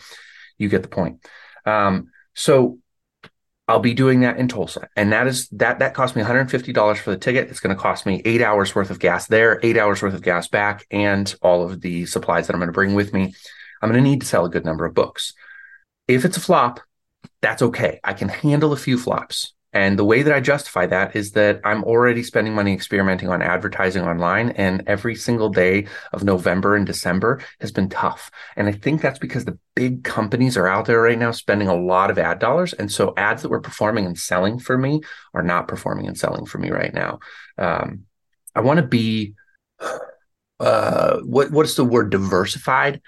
You 0.57 0.69
get 0.69 0.83
the 0.83 0.89
point. 0.89 1.25
Um, 1.65 2.11
so, 2.35 2.79
I'll 3.69 3.79
be 3.79 3.93
doing 3.93 4.21
that 4.21 4.37
in 4.37 4.47
Tulsa. 4.47 4.89
And 4.95 5.11
that 5.11 5.27
is 5.27 5.47
that 5.49 5.77
that 5.77 5.93
cost 5.93 6.15
me 6.15 6.23
$150 6.23 6.97
for 6.97 7.11
the 7.11 7.17
ticket. 7.17 7.49
It's 7.49 7.59
going 7.59 7.75
to 7.75 7.79
cost 7.79 8.03
me 8.03 8.19
eight 8.25 8.41
hours 8.41 8.73
worth 8.73 8.89
of 8.89 8.97
gas 8.97 9.27
there, 9.27 9.59
eight 9.61 9.77
hours 9.77 10.01
worth 10.01 10.15
of 10.15 10.23
gas 10.23 10.47
back, 10.47 10.87
and 10.89 11.33
all 11.43 11.63
of 11.63 11.79
the 11.81 12.07
supplies 12.07 12.47
that 12.47 12.53
I'm 12.53 12.59
going 12.59 12.69
to 12.69 12.73
bring 12.73 12.95
with 12.95 13.13
me. 13.13 13.35
I'm 13.79 13.91
going 13.91 14.03
to 14.03 14.09
need 14.09 14.21
to 14.21 14.27
sell 14.27 14.43
a 14.43 14.49
good 14.49 14.65
number 14.65 14.85
of 14.85 14.95
books. 14.95 15.33
If 16.07 16.25
it's 16.25 16.35
a 16.35 16.41
flop, 16.41 16.79
that's 17.43 17.61
okay. 17.61 17.99
I 18.03 18.13
can 18.13 18.29
handle 18.29 18.73
a 18.73 18.77
few 18.77 18.97
flops. 18.97 19.53
And 19.71 19.99
the 19.99 20.05
way 20.05 20.23
that 20.23 20.33
I 20.33 20.39
justify 20.39 20.87
that 20.87 21.15
is 21.15 21.31
that 21.33 21.61
I'm 21.63 21.83
already 21.83 22.23
spending 22.23 22.55
money 22.55 22.73
experimenting 22.73 23.29
on 23.29 23.41
advertising 23.41 24.03
online. 24.03 24.49
And 24.51 24.83
every 24.87 25.15
single 25.15 25.49
day 25.49 25.87
of 26.11 26.23
November 26.23 26.75
and 26.75 26.87
December 26.87 27.39
has 27.61 27.71
been 27.71 27.87
tough. 27.87 28.31
And 28.55 28.67
I 28.67 28.71
think 28.71 29.01
that's 29.01 29.19
because 29.19 29.45
the 29.45 29.59
big 29.75 30.03
companies 30.03 30.57
are 30.57 30.67
out 30.67 30.85
there 30.85 31.01
right 31.01 31.19
now 31.19 31.31
spending 31.31 31.67
a 31.67 31.75
lot 31.75 32.09
of 32.09 32.17
ad 32.17 32.39
dollars. 32.39 32.73
And 32.73 32.91
so 32.91 33.13
ads 33.15 33.43
that 33.43 33.49
were 33.49 33.61
performing 33.61 34.05
and 34.05 34.17
selling 34.17 34.57
for 34.57 34.77
me 34.77 35.01
are 35.33 35.43
not 35.43 35.67
performing 35.67 36.07
and 36.07 36.17
selling 36.17 36.45
for 36.45 36.57
me 36.57 36.71
right 36.71 36.93
now. 36.93 37.19
Um, 37.57 38.05
I 38.55 38.61
want 38.61 38.77
to 38.77 38.85
be, 38.87 39.35
uh, 40.59 41.19
what, 41.19 41.51
what's 41.51 41.75
the 41.75 41.85
word 41.85 42.09
diversified? 42.09 43.01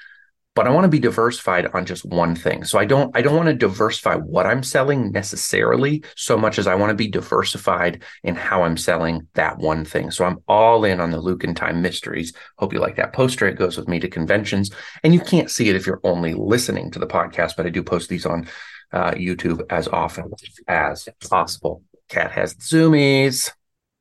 But 0.53 0.67
I 0.67 0.71
want 0.71 0.83
to 0.83 0.89
be 0.89 0.99
diversified 0.99 1.67
on 1.67 1.85
just 1.85 2.03
one 2.05 2.35
thing. 2.35 2.63
So 2.63 2.77
I 2.77 2.85
don't 2.85 3.15
I 3.15 3.21
don't 3.21 3.35
want 3.35 3.47
to 3.47 3.55
diversify 3.55 4.15
what 4.15 4.45
I'm 4.45 4.63
selling 4.63 5.11
necessarily 5.11 6.03
so 6.15 6.37
much 6.37 6.59
as 6.59 6.67
I 6.67 6.75
want 6.75 6.89
to 6.89 6.95
be 6.95 7.07
diversified 7.07 8.03
in 8.23 8.35
how 8.35 8.63
I'm 8.63 8.77
selling 8.77 9.27
that 9.35 9.57
one 9.57 9.85
thing. 9.85 10.11
So 10.11 10.25
I'm 10.25 10.39
all 10.47 10.83
in 10.83 10.99
on 10.99 11.11
the 11.11 11.21
Luke 11.21 11.43
and 11.43 11.55
Time 11.55 11.81
mysteries. 11.81 12.33
Hope 12.57 12.73
you 12.73 12.79
like 12.79 12.97
that 12.97 13.13
poster. 13.13 13.47
It 13.47 13.57
goes 13.57 13.77
with 13.77 13.87
me 13.87 13.99
to 13.99 14.09
conventions, 14.09 14.71
and 15.03 15.13
you 15.13 15.21
can't 15.21 15.49
see 15.49 15.69
it 15.69 15.75
if 15.75 15.87
you're 15.87 16.01
only 16.03 16.33
listening 16.33 16.91
to 16.91 16.99
the 16.99 17.07
podcast, 17.07 17.53
but 17.55 17.65
I 17.65 17.69
do 17.69 17.83
post 17.83 18.09
these 18.09 18.25
on 18.25 18.47
uh, 18.91 19.11
YouTube 19.11 19.61
as 19.69 19.87
often 19.87 20.31
as 20.67 21.07
possible. 21.29 21.83
Cat 22.09 22.31
has 22.31 22.55
zoomies. 22.55 23.51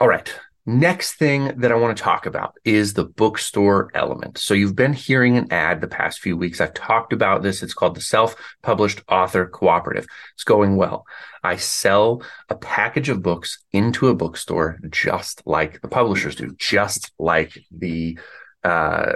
All 0.00 0.08
right. 0.08 0.32
Next 0.70 1.14
thing 1.14 1.52
that 1.56 1.72
I 1.72 1.74
want 1.74 1.96
to 1.96 2.02
talk 2.02 2.26
about 2.26 2.54
is 2.64 2.94
the 2.94 3.04
bookstore 3.04 3.90
element. 3.92 4.38
So 4.38 4.54
you've 4.54 4.76
been 4.76 4.92
hearing 4.92 5.36
an 5.36 5.52
ad 5.52 5.80
the 5.80 5.88
past 5.88 6.20
few 6.20 6.36
weeks. 6.36 6.60
I've 6.60 6.74
talked 6.74 7.12
about 7.12 7.42
this. 7.42 7.64
It's 7.64 7.74
called 7.74 7.96
the 7.96 8.00
Self 8.00 8.36
Published 8.62 9.02
Author 9.08 9.46
Cooperative. 9.46 10.06
It's 10.34 10.44
going 10.44 10.76
well. 10.76 11.06
I 11.42 11.56
sell 11.56 12.22
a 12.48 12.54
package 12.54 13.08
of 13.08 13.20
books 13.20 13.58
into 13.72 14.06
a 14.06 14.14
bookstore 14.14 14.78
just 14.90 15.42
like 15.44 15.80
the 15.80 15.88
publishers 15.88 16.36
do, 16.36 16.54
just 16.56 17.10
like 17.18 17.58
the 17.72 18.16
uh, 18.62 19.14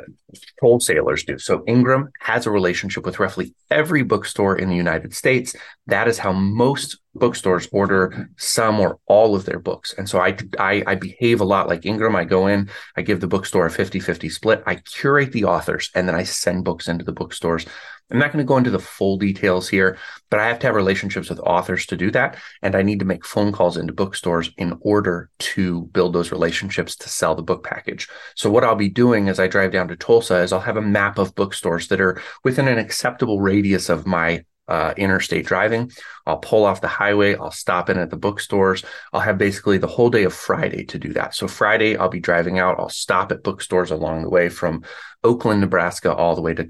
wholesalers 0.60 1.24
do. 1.24 1.38
So 1.38 1.64
Ingram 1.66 2.10
has 2.20 2.46
a 2.46 2.50
relationship 2.50 3.04
with 3.04 3.18
roughly 3.18 3.54
every 3.70 4.02
bookstore 4.02 4.56
in 4.56 4.68
the 4.68 4.76
United 4.76 5.14
States. 5.14 5.54
That 5.86 6.08
is 6.08 6.18
how 6.18 6.32
most 6.32 6.98
bookstores 7.14 7.68
order 7.72 8.28
some 8.36 8.80
or 8.80 8.98
all 9.06 9.34
of 9.34 9.44
their 9.44 9.58
books. 9.58 9.94
And 9.96 10.08
so 10.08 10.18
I, 10.20 10.36
I, 10.58 10.82
I 10.86 10.94
behave 10.96 11.40
a 11.40 11.44
lot 11.44 11.68
like 11.68 11.86
Ingram. 11.86 12.16
I 12.16 12.24
go 12.24 12.46
in, 12.46 12.70
I 12.96 13.02
give 13.02 13.20
the 13.20 13.28
bookstore 13.28 13.66
a 13.66 13.70
50-50 13.70 14.30
split. 14.30 14.62
I 14.66 14.76
curate 14.76 15.32
the 15.32 15.44
authors 15.44 15.90
and 15.94 16.08
then 16.08 16.14
I 16.14 16.24
send 16.24 16.64
books 16.64 16.88
into 16.88 17.04
the 17.04 17.12
bookstores. 17.12 17.66
I'm 18.10 18.18
not 18.18 18.32
going 18.32 18.44
to 18.44 18.48
go 18.48 18.58
into 18.58 18.70
the 18.70 18.78
full 18.78 19.16
details 19.16 19.68
here, 19.68 19.96
but 20.30 20.38
I 20.38 20.46
have 20.46 20.58
to 20.60 20.66
have 20.66 20.76
relationships 20.76 21.30
with 21.30 21.40
authors 21.40 21.86
to 21.86 21.96
do 21.96 22.10
that. 22.10 22.36
And 22.62 22.76
I 22.76 22.82
need 22.82 22.98
to 22.98 23.04
make 23.04 23.24
phone 23.24 23.50
calls 23.50 23.76
into 23.76 23.94
bookstores 23.94 24.50
in 24.58 24.76
order 24.82 25.30
to 25.38 25.82
build 25.86 26.12
those 26.12 26.30
relationships 26.30 26.96
to 26.96 27.08
sell 27.08 27.34
the 27.34 27.42
book 27.42 27.64
package. 27.64 28.08
So, 28.36 28.50
what 28.50 28.62
I'll 28.62 28.74
be 28.74 28.90
doing 28.90 29.28
as 29.28 29.40
I 29.40 29.46
drive 29.46 29.72
down 29.72 29.88
to 29.88 29.96
Tulsa 29.96 30.23
is 30.30 30.52
I'll 30.52 30.60
have 30.60 30.76
a 30.76 30.82
map 30.82 31.18
of 31.18 31.34
bookstores 31.34 31.88
that 31.88 32.00
are 32.00 32.20
within 32.42 32.68
an 32.68 32.78
acceptable 32.78 33.40
radius 33.40 33.88
of 33.88 34.06
my 34.06 34.44
uh, 34.66 34.94
interstate 34.96 35.46
driving. 35.46 35.90
I'll 36.26 36.38
pull 36.38 36.64
off 36.64 36.80
the 36.80 36.88
highway. 36.88 37.36
I'll 37.36 37.50
stop 37.50 37.90
in 37.90 37.98
at 37.98 38.10
the 38.10 38.16
bookstores. 38.16 38.84
I'll 39.12 39.20
have 39.20 39.36
basically 39.36 39.78
the 39.78 39.86
whole 39.86 40.10
day 40.10 40.24
of 40.24 40.32
Friday 40.32 40.84
to 40.86 40.98
do 40.98 41.12
that. 41.12 41.34
So 41.34 41.46
Friday, 41.46 41.96
I'll 41.96 42.08
be 42.08 42.20
driving 42.20 42.58
out. 42.58 42.78
I'll 42.78 42.88
stop 42.88 43.30
at 43.30 43.42
bookstores 43.42 43.90
along 43.90 44.22
the 44.22 44.30
way 44.30 44.48
from 44.48 44.84
Oakland, 45.24 45.62
Nebraska, 45.62 46.14
all 46.14 46.34
the 46.34 46.42
way 46.42 46.52
to 46.52 46.64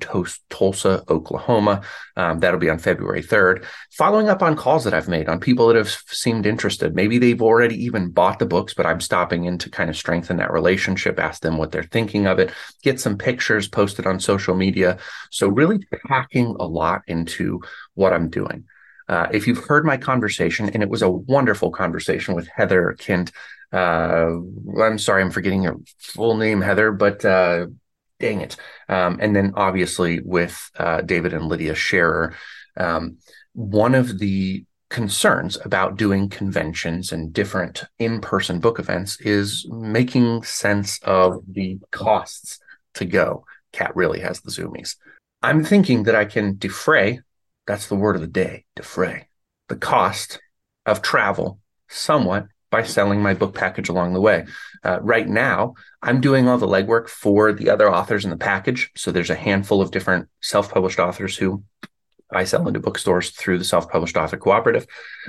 Tulsa, 0.48 1.02
Oklahoma. 1.08 1.82
Um, 2.16 2.38
that'll 2.38 2.60
be 2.60 2.70
on 2.70 2.78
February 2.78 3.22
3rd. 3.22 3.64
Following 3.90 4.28
up 4.28 4.42
on 4.42 4.56
calls 4.56 4.84
that 4.84 4.94
I've 4.94 5.08
made 5.08 5.28
on 5.28 5.40
people 5.40 5.66
that 5.66 5.76
have 5.76 5.88
seemed 5.88 6.46
interested. 6.46 6.94
Maybe 6.94 7.18
they've 7.18 7.42
already 7.42 7.84
even 7.84 8.10
bought 8.10 8.38
the 8.38 8.46
books, 8.46 8.72
but 8.72 8.86
I'm 8.86 9.00
stopping 9.00 9.44
in 9.44 9.58
to 9.58 9.70
kind 9.70 9.90
of 9.90 9.96
strengthen 9.96 10.36
that 10.36 10.52
relationship, 10.52 11.18
ask 11.18 11.42
them 11.42 11.58
what 11.58 11.72
they're 11.72 11.82
thinking 11.82 12.26
of 12.26 12.38
it, 12.38 12.52
get 12.82 13.00
some 13.00 13.18
pictures 13.18 13.68
posted 13.68 14.06
on 14.06 14.20
social 14.20 14.54
media. 14.54 14.98
So, 15.30 15.48
really 15.48 15.84
packing 16.06 16.54
a 16.60 16.66
lot 16.66 17.02
into 17.08 17.60
what 17.94 18.12
I'm 18.12 18.30
doing. 18.30 18.64
Uh, 19.08 19.26
if 19.32 19.46
you've 19.46 19.64
heard 19.64 19.84
my 19.84 19.96
conversation, 19.96 20.70
and 20.70 20.82
it 20.82 20.88
was 20.88 21.02
a 21.02 21.10
wonderful 21.10 21.70
conversation 21.70 22.34
with 22.34 22.48
Heather 22.48 22.94
Kent. 22.98 23.32
Uh, 23.72 24.38
I'm 24.80 24.98
sorry, 24.98 25.20
I'm 25.22 25.32
forgetting 25.32 25.64
your 25.64 25.80
full 25.98 26.36
name, 26.36 26.60
Heather, 26.60 26.92
but 26.92 27.24
uh, 27.24 27.66
dang 28.18 28.40
it. 28.40 28.56
Um, 28.88 29.18
and 29.20 29.34
then 29.34 29.52
obviously 29.56 30.20
with 30.20 30.70
uh, 30.78 31.00
David 31.02 31.32
and 31.32 31.46
Lydia 31.46 31.74
Scherer, 31.74 32.34
um, 32.76 33.18
one 33.52 33.94
of 33.94 34.18
the 34.18 34.64
concerns 34.90 35.58
about 35.64 35.96
doing 35.96 36.28
conventions 36.28 37.10
and 37.12 37.32
different 37.32 37.84
in-person 37.98 38.60
book 38.60 38.78
events 38.78 39.20
is 39.20 39.66
making 39.70 40.42
sense 40.44 41.00
of 41.02 41.42
the 41.48 41.78
costs 41.90 42.60
to 42.94 43.04
go. 43.04 43.44
Cat 43.72 43.94
really 43.96 44.20
has 44.20 44.40
the 44.40 44.50
zoomies. 44.50 44.96
I'm 45.42 45.64
thinking 45.64 46.04
that 46.04 46.14
I 46.14 46.24
can 46.24 46.56
defray 46.58 47.20
that's 47.66 47.88
the 47.88 47.96
word 47.96 48.14
of 48.14 48.20
the 48.20 48.26
day 48.26 48.64
defray 48.76 49.28
the 49.68 49.76
cost 49.76 50.40
of 50.86 51.02
travel 51.02 51.60
somewhat 51.88 52.46
by 52.74 52.82
selling 52.82 53.22
my 53.22 53.34
book 53.34 53.54
package 53.54 53.88
along 53.88 54.14
the 54.14 54.20
way. 54.20 54.44
Uh, 54.82 54.98
right 55.00 55.28
now, 55.28 55.74
I'm 56.02 56.20
doing 56.20 56.48
all 56.48 56.58
the 56.58 56.66
legwork 56.66 57.08
for 57.08 57.52
the 57.52 57.70
other 57.70 57.88
authors 57.88 58.24
in 58.24 58.32
the 58.32 58.36
package. 58.36 58.90
So 58.96 59.12
there's 59.12 59.30
a 59.30 59.36
handful 59.36 59.80
of 59.80 59.92
different 59.92 60.28
self 60.42 60.72
published 60.72 60.98
authors 60.98 61.36
who 61.36 61.62
I 62.32 62.42
sell 62.42 62.66
into 62.66 62.80
bookstores 62.80 63.30
through 63.30 63.58
the 63.58 63.64
self 63.64 63.88
published 63.88 64.16
author 64.16 64.36
cooperative. 64.36 64.88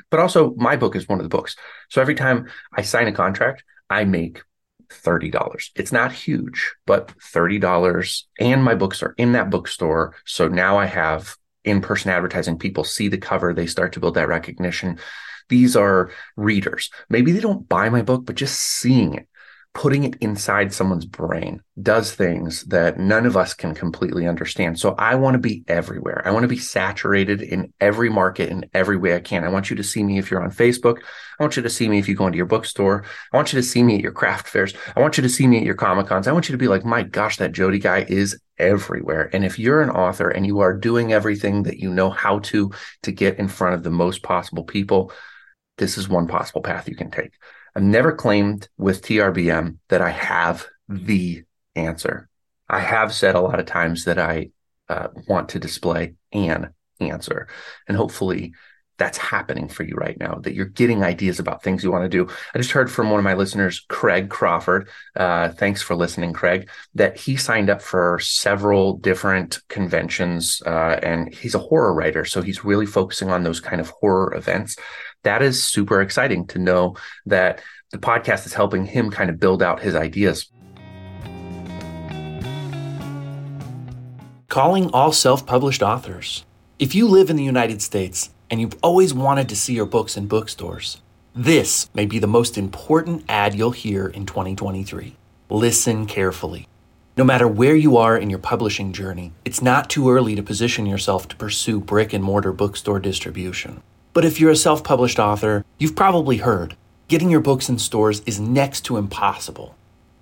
But 0.09 0.21
also, 0.21 0.55
my 0.55 0.75
book 0.75 0.95
is 0.95 1.07
one 1.07 1.19
of 1.19 1.23
the 1.23 1.37
books. 1.37 1.55
So 1.91 2.01
every 2.01 2.15
time 2.15 2.47
I 2.73 2.81
sign 2.81 3.07
a 3.07 3.11
contract, 3.11 3.63
I 3.91 4.05
make 4.05 4.41
$30. 4.89 5.69
It's 5.75 5.91
not 5.91 6.13
huge, 6.13 6.73
but 6.87 7.09
$30. 7.19 8.23
And 8.39 8.63
my 8.63 8.73
books 8.73 9.03
are 9.03 9.13
in 9.19 9.33
that 9.33 9.51
bookstore. 9.51 10.15
So 10.25 10.47
now 10.47 10.79
I 10.79 10.87
have 10.87 11.37
in 11.63 11.79
person 11.79 12.09
advertising, 12.09 12.57
people 12.57 12.83
see 12.83 13.07
the 13.07 13.19
cover, 13.19 13.53
they 13.53 13.67
start 13.67 13.93
to 13.93 13.99
build 13.99 14.15
that 14.15 14.27
recognition. 14.27 14.97
These 15.49 15.75
are 15.75 16.11
readers. 16.35 16.89
Maybe 17.09 17.31
they 17.31 17.39
don't 17.39 17.67
buy 17.67 17.89
my 17.89 18.01
book, 18.01 18.25
but 18.25 18.35
just 18.35 18.59
seeing 18.59 19.15
it 19.15 19.27
putting 19.75 20.05
it 20.05 20.15
inside 20.21 20.73
someone's 20.73 21.05
brain 21.05 21.61
does 21.81 22.13
things 22.13 22.63
that 22.63 22.97
none 22.97 23.25
of 23.25 23.35
us 23.35 23.53
can 23.53 23.75
completely 23.75 24.25
understand. 24.25 24.79
So 24.79 24.95
I 24.97 25.15
want 25.15 25.33
to 25.35 25.39
be 25.39 25.65
everywhere. 25.67 26.25
I 26.25 26.31
want 26.31 26.43
to 26.43 26.47
be 26.47 26.57
saturated 26.57 27.41
in 27.41 27.73
every 27.81 28.09
market 28.09 28.49
in 28.49 28.65
every 28.73 28.95
way 28.95 29.15
I 29.15 29.19
can. 29.19 29.43
I 29.43 29.49
want 29.49 29.69
you 29.69 29.75
to 29.75 29.83
see 29.83 30.01
me 30.01 30.17
if 30.17 30.31
you're 30.31 30.41
on 30.41 30.49
Facebook. 30.49 30.99
I 31.37 31.43
want 31.43 31.57
you 31.57 31.61
to 31.63 31.69
see 31.69 31.89
me 31.89 31.99
if 31.99 32.07
you 32.07 32.15
go 32.15 32.25
into 32.25 32.37
your 32.37 32.45
bookstore. 32.45 33.03
I 33.33 33.35
want 33.35 33.51
you 33.51 33.59
to 33.59 33.67
see 33.67 33.83
me 33.83 33.95
at 33.95 34.01
your 34.01 34.13
craft 34.13 34.47
fairs. 34.47 34.73
I 34.95 35.01
want 35.01 35.17
you 35.17 35.23
to 35.23 35.29
see 35.29 35.45
me 35.45 35.57
at 35.57 35.65
your 35.65 35.75
Comic 35.75 36.07
Cons. 36.07 36.29
I 36.29 36.31
want 36.31 36.47
you 36.47 36.53
to 36.53 36.57
be 36.57 36.69
like, 36.69 36.85
my 36.85 37.03
gosh, 37.03 37.35
that 37.37 37.51
Jody 37.51 37.79
guy 37.79 38.05
is 38.07 38.39
everywhere. 38.57 39.29
And 39.33 39.43
if 39.43 39.59
you're 39.59 39.81
an 39.81 39.89
author 39.89 40.29
and 40.29 40.47
you 40.47 40.59
are 40.59 40.73
doing 40.73 41.11
everything 41.11 41.63
that 41.63 41.79
you 41.79 41.89
know 41.89 42.09
how 42.09 42.39
to 42.39 42.71
to 43.03 43.11
get 43.11 43.39
in 43.39 43.49
front 43.49 43.75
of 43.75 43.83
the 43.83 43.91
most 43.91 44.23
possible 44.23 44.63
people, 44.63 45.11
this 45.77 45.97
is 45.97 46.09
one 46.09 46.27
possible 46.27 46.61
path 46.61 46.87
you 46.87 46.95
can 46.95 47.11
take. 47.11 47.31
I've 47.75 47.83
never 47.83 48.13
claimed 48.13 48.69
with 48.77 49.01
TRBM 49.01 49.77
that 49.89 50.01
I 50.01 50.09
have 50.09 50.65
the 50.87 51.43
answer. 51.75 52.29
I 52.69 52.79
have 52.79 53.13
said 53.13 53.35
a 53.35 53.41
lot 53.41 53.59
of 53.59 53.65
times 53.65 54.05
that 54.05 54.17
I 54.17 54.49
uh, 54.87 55.09
want 55.27 55.49
to 55.49 55.59
display 55.59 56.15
an 56.31 56.73
answer. 56.99 57.47
And 57.87 57.97
hopefully 57.97 58.53
that's 58.97 59.17
happening 59.17 59.67
for 59.67 59.83
you 59.83 59.95
right 59.95 60.17
now, 60.19 60.35
that 60.35 60.53
you're 60.53 60.65
getting 60.65 61.03
ideas 61.03 61.39
about 61.39 61.63
things 61.63 61.83
you 61.83 61.91
want 61.91 62.03
to 62.03 62.09
do. 62.09 62.31
I 62.53 62.57
just 62.57 62.71
heard 62.71 62.91
from 62.91 63.09
one 63.09 63.19
of 63.19 63.23
my 63.23 63.33
listeners, 63.33 63.85
Craig 63.89 64.29
Crawford. 64.29 64.87
Uh, 65.15 65.49
thanks 65.49 65.81
for 65.81 65.95
listening, 65.95 66.33
Craig, 66.33 66.69
that 66.93 67.17
he 67.17 67.35
signed 67.35 67.69
up 67.69 67.81
for 67.81 68.19
several 68.19 68.97
different 68.97 69.59
conventions 69.67 70.61
uh, 70.65 70.99
and 71.03 71.33
he's 71.33 71.55
a 71.55 71.59
horror 71.59 71.93
writer. 71.93 72.25
So 72.25 72.41
he's 72.41 72.63
really 72.63 72.85
focusing 72.85 73.29
on 73.29 73.43
those 73.43 73.59
kind 73.59 73.81
of 73.81 73.89
horror 73.89 74.33
events 74.35 74.77
that 75.25 75.41
is 75.41 75.63
super 75.63 76.01
exciting 76.01 76.47
to 76.47 76.59
know 76.59 76.95
that 77.25 77.61
the 77.91 77.97
podcast 77.97 78.45
is 78.45 78.53
helping 78.53 78.85
him 78.85 79.09
kind 79.09 79.29
of 79.29 79.39
build 79.39 79.61
out 79.61 79.81
his 79.81 79.95
ideas. 79.95 80.49
Calling 84.47 84.89
all 84.91 85.11
self 85.11 85.45
published 85.45 85.81
authors. 85.81 86.45
If 86.77 86.93
you 86.93 87.07
live 87.07 87.29
in 87.29 87.35
the 87.35 87.43
United 87.43 87.81
States 87.81 88.29
and 88.49 88.61
you've 88.61 88.77
always 88.81 89.13
wanted 89.13 89.49
to 89.49 89.55
see 89.55 89.73
your 89.73 89.85
books 89.85 90.17
in 90.17 90.27
bookstores, 90.27 91.01
this 91.33 91.89
may 91.93 92.05
be 92.05 92.19
the 92.19 92.27
most 92.27 92.57
important 92.57 93.25
ad 93.27 93.55
you'll 93.55 93.71
hear 93.71 94.07
in 94.07 94.25
2023. 94.25 95.15
Listen 95.49 96.05
carefully. 96.05 96.67
No 97.17 97.23
matter 97.23 97.47
where 97.47 97.75
you 97.75 97.97
are 97.97 98.17
in 98.17 98.29
your 98.29 98.39
publishing 98.39 98.91
journey, 98.91 99.31
it's 99.45 99.61
not 99.61 99.89
too 99.89 100.09
early 100.09 100.35
to 100.35 100.43
position 100.43 100.85
yourself 100.85 101.27
to 101.29 101.35
pursue 101.35 101.79
brick 101.79 102.13
and 102.13 102.23
mortar 102.23 102.51
bookstore 102.51 102.99
distribution. 102.99 103.81
But 104.13 104.25
if 104.25 104.39
you're 104.39 104.51
a 104.51 104.55
self 104.55 104.83
published 104.83 105.19
author, 105.19 105.63
you've 105.77 105.95
probably 105.95 106.37
heard 106.37 106.75
getting 107.07 107.29
your 107.29 107.41
books 107.41 107.69
in 107.69 107.77
stores 107.77 108.21
is 108.21 108.39
next 108.39 108.81
to 108.81 108.97
impossible. 108.97 109.75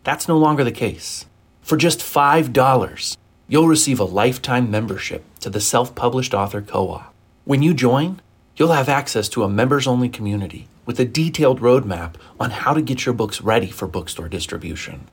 That's 0.04 0.28
no 0.28 0.38
longer 0.38 0.64
the 0.64 0.72
case. 0.72 1.26
For 1.62 1.78
just 1.78 2.00
$5, 2.00 3.18
you'll 3.48 3.68
receive 3.68 4.00
a 4.00 4.06
lifetime 4.06 4.70
membership 4.70 5.24
to 5.40 5.50
the 5.50 5.62
Self 5.62 5.96
Published 5.96 6.34
Author 6.34 6.62
Co 6.62 6.90
op. 6.90 7.13
When 7.46 7.62
you 7.62 7.74
join, 7.74 8.22
you'll 8.56 8.72
have 8.72 8.88
access 8.88 9.28
to 9.30 9.44
a 9.44 9.50
members 9.50 9.86
only 9.86 10.08
community 10.08 10.70
with 10.86 10.98
a 10.98 11.04
detailed 11.04 11.60
roadmap 11.60 12.16
on 12.40 12.52
how 12.52 12.74
to 12.74 12.82
get 12.82 13.06
your 13.06 13.14
books 13.14 13.42
ready 13.42 13.70
for 13.70 13.86
bookstore 13.86 14.30
distribution. 14.30 15.10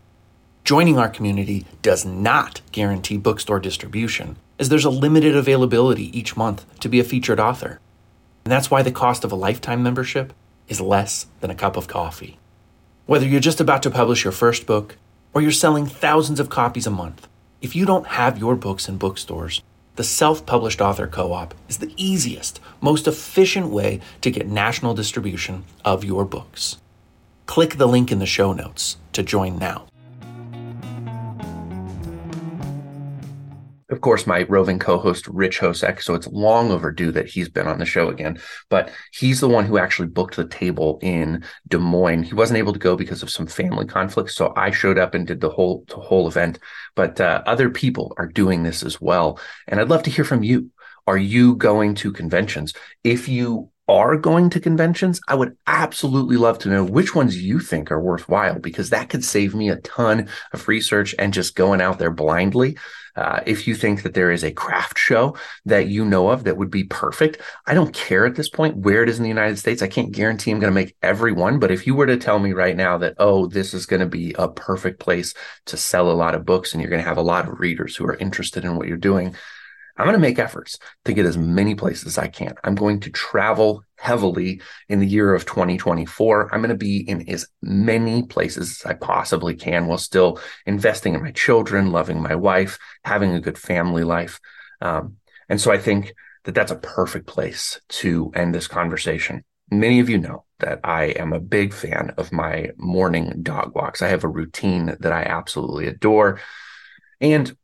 Joining 0.62 0.96
our 0.96 1.08
community 1.08 1.66
does 1.82 2.04
not 2.04 2.60
guarantee 2.70 3.16
bookstore 3.16 3.58
distribution, 3.58 4.37
as 4.60 4.68
there's 4.68 4.84
a 4.84 4.90
limited 4.90 5.34
availability 5.34 6.16
each 6.16 6.37
month 6.37 6.64
to 6.78 6.88
be 6.88 7.00
a 7.00 7.04
featured 7.04 7.40
author. 7.40 7.80
And 8.44 8.52
that's 8.52 8.70
why 8.70 8.82
the 8.82 8.92
cost 8.92 9.25
of 9.25 9.32
a 9.32 9.37
lifetime 9.37 9.82
membership 9.82 10.32
is 10.68 10.80
less 10.80 11.26
than 11.40 11.50
a 11.50 11.56
cup 11.56 11.76
of 11.76 11.88
coffee. 11.88 12.38
Whether 13.06 13.26
you're 13.26 13.40
just 13.40 13.60
about 13.60 13.82
to 13.82 13.90
publish 13.90 14.22
your 14.22 14.32
first 14.32 14.66
book 14.66 14.96
or 15.34 15.42
you're 15.42 15.50
selling 15.50 15.87
thousands 15.87 16.38
of 16.38 16.49
copies 16.49 16.87
a 16.87 16.92
month, 16.92 17.26
if 17.60 17.75
you 17.75 17.84
don't 17.84 18.06
have 18.06 18.38
your 18.38 18.54
books 18.54 18.88
in 18.88 18.99
bookstores, 18.99 19.62
the 20.00 20.04
Self 20.04 20.47
Published 20.47 20.80
Author 20.80 21.07
Co 21.07 21.35
op 21.35 21.54
is 21.69 21.76
the 21.76 21.92
easiest, 21.95 22.59
most 22.80 23.07
efficient 23.07 23.66
way 23.66 24.00
to 24.23 24.30
get 24.30 24.49
national 24.49 24.95
distribution 24.95 25.62
of 25.85 26.07
your 26.07 26.25
books. 26.25 26.78
Click 27.45 27.76
the 27.76 27.87
link 27.87 28.11
in 28.11 28.19
the 28.19 28.25
show 28.25 28.54
notes 28.54 28.97
to 29.12 29.23
join 29.23 29.59
now. 29.59 29.89
Of 33.90 34.00
course, 34.00 34.26
my 34.26 34.42
roving 34.42 34.78
co-host 34.78 35.26
Rich 35.26 35.59
Hosek. 35.61 36.02
So 36.02 36.14
it's 36.14 36.26
long 36.28 36.70
overdue 36.70 37.11
that 37.12 37.28
he's 37.28 37.49
been 37.49 37.66
on 37.66 37.78
the 37.78 37.85
show 37.85 38.09
again. 38.09 38.38
But 38.68 38.92
he's 39.12 39.40
the 39.40 39.49
one 39.49 39.64
who 39.64 39.78
actually 39.78 40.09
booked 40.09 40.37
the 40.37 40.47
table 40.47 40.99
in 41.02 41.44
Des 41.68 41.78
Moines. 41.78 42.23
He 42.23 42.35
wasn't 42.35 42.59
able 42.59 42.73
to 42.73 42.78
go 42.78 42.97
because 42.97 43.23
of 43.23 43.30
some 43.30 43.47
family 43.47 43.87
conflicts, 43.87 44.37
so 44.37 44.52
I 44.56 44.70
showed 44.70 44.99
up 44.99 45.14
and 45.14 45.26
did 45.26 45.40
the 45.40 45.50
whole 45.50 45.85
the 45.88 45.97
whole 45.97 46.28
event. 46.28 46.59
But 46.94 47.20
uh, 47.20 47.42
other 47.47 47.70
people 47.70 48.14
are 48.16 48.26
doing 48.26 48.62
this 48.62 48.82
as 48.82 49.00
well, 49.00 49.40
and 49.66 49.80
I'd 49.80 49.88
love 49.88 50.04
to 50.04 50.11
hear 50.11 50.25
from 50.25 50.42
you. 50.42 50.70
Are 51.06 51.18
you 51.18 51.56
going 51.56 51.97
to 51.97 52.12
conventions? 52.12 52.73
If 53.02 53.28
you 53.28 53.70
are 53.90 54.16
going 54.16 54.50
to 54.50 54.61
conventions, 54.61 55.20
I 55.26 55.35
would 55.35 55.56
absolutely 55.66 56.37
love 56.37 56.59
to 56.61 56.68
know 56.68 56.85
which 56.85 57.14
ones 57.14 57.42
you 57.42 57.59
think 57.59 57.90
are 57.90 58.00
worthwhile 58.00 58.59
because 58.59 58.90
that 58.90 59.09
could 59.09 59.25
save 59.25 59.54
me 59.54 59.68
a 59.68 59.76
ton 59.76 60.28
of 60.52 60.68
research 60.68 61.14
and 61.18 61.35
just 61.35 61.56
going 61.56 61.80
out 61.80 61.99
there 61.99 62.11
blindly. 62.11 62.78
Uh, 63.16 63.40
if 63.44 63.66
you 63.66 63.75
think 63.75 64.04
that 64.04 64.14
there 64.14 64.30
is 64.30 64.44
a 64.44 64.52
craft 64.52 64.97
show 64.97 65.37
that 65.64 65.88
you 65.88 66.04
know 66.04 66.28
of 66.28 66.44
that 66.44 66.56
would 66.56 66.70
be 66.70 66.85
perfect, 66.85 67.38
I 67.66 67.75
don't 67.75 67.92
care 67.92 68.25
at 68.25 68.37
this 68.37 68.49
point 68.49 68.76
where 68.76 69.02
it 69.02 69.09
is 69.09 69.18
in 69.18 69.25
the 69.25 69.28
United 69.28 69.59
States. 69.59 69.82
I 69.82 69.88
can't 69.88 70.12
guarantee 70.12 70.52
I'm 70.52 70.61
going 70.61 70.73
to 70.73 70.80
make 70.80 70.97
every 71.02 71.32
one, 71.32 71.59
but 71.59 71.73
if 71.73 71.87
you 71.87 71.97
were 71.97 72.06
to 72.06 72.16
tell 72.16 72.38
me 72.38 72.52
right 72.52 72.76
now 72.76 72.99
that, 72.99 73.14
oh, 73.18 73.47
this 73.47 73.75
is 73.75 73.87
going 73.87 74.00
to 74.00 74.06
be 74.06 74.35
a 74.38 74.49
perfect 74.49 75.00
place 75.00 75.35
to 75.66 75.76
sell 75.76 76.11
a 76.11 76.12
lot 76.12 76.37
of 76.37 76.47
books 76.47 76.73
and 76.73 76.80
you're 76.80 76.90
going 76.90 77.02
to 77.02 77.09
have 77.09 77.18
a 77.18 77.23
lot 77.23 77.49
of 77.49 77.59
readers 77.59 77.97
who 77.97 78.06
are 78.06 78.16
interested 78.16 78.64
in 78.64 78.76
what 78.76 78.87
you're 78.87 78.97
doing, 78.97 79.35
I'm 80.00 80.07
going 80.07 80.14
to 80.14 80.19
make 80.19 80.38
efforts 80.38 80.78
to 81.04 81.12
get 81.12 81.26
as 81.26 81.37
many 81.37 81.75
places 81.75 82.07
as 82.07 82.19
I 82.19 82.28
can. 82.28 82.54
I'm 82.64 82.75
going 82.75 83.00
to 83.00 83.11
travel 83.11 83.85
heavily 83.97 84.62
in 84.88 84.99
the 84.99 85.07
year 85.07 85.35
of 85.35 85.45
2024. 85.45 86.54
I'm 86.54 86.61
going 86.61 86.71
to 86.71 86.75
be 86.75 86.99
in 87.07 87.28
as 87.28 87.47
many 87.61 88.23
places 88.23 88.80
as 88.80 88.90
I 88.90 88.95
possibly 88.95 89.54
can 89.54 89.87
while 89.87 89.99
still 89.99 90.40
investing 90.64 91.14
in 91.14 91.23
my 91.23 91.33
children, 91.33 91.92
loving 91.92 92.23
my 92.23 92.35
wife, 92.35 92.78
having 93.04 93.35
a 93.35 93.40
good 93.40 93.59
family 93.59 94.02
life. 94.02 94.40
Um, 94.80 95.16
and 95.50 95.61
so 95.61 95.71
I 95.71 95.76
think 95.76 96.14
that 96.45 96.54
that's 96.54 96.73
a 96.73 96.76
perfect 96.76 97.26
place 97.26 97.78
to 97.90 98.33
end 98.35 98.54
this 98.54 98.69
conversation. 98.69 99.45
Many 99.71 100.00
of 100.00 100.09
you 100.09 100.16
know 100.16 100.45
that 100.61 100.80
I 100.83 101.09
am 101.09 101.35
a 101.35 101.40
big 101.40 101.75
fan 101.75 102.14
of 102.16 102.33
my 102.33 102.71
morning 102.78 103.42
dog 103.42 103.75
walks. 103.75 104.00
I 104.00 104.09
have 104.09 104.25
a 104.25 104.28
routine 104.28 104.97
that 104.99 105.12
I 105.12 105.25
absolutely 105.25 105.88
adore. 105.88 106.40
And 107.21 107.54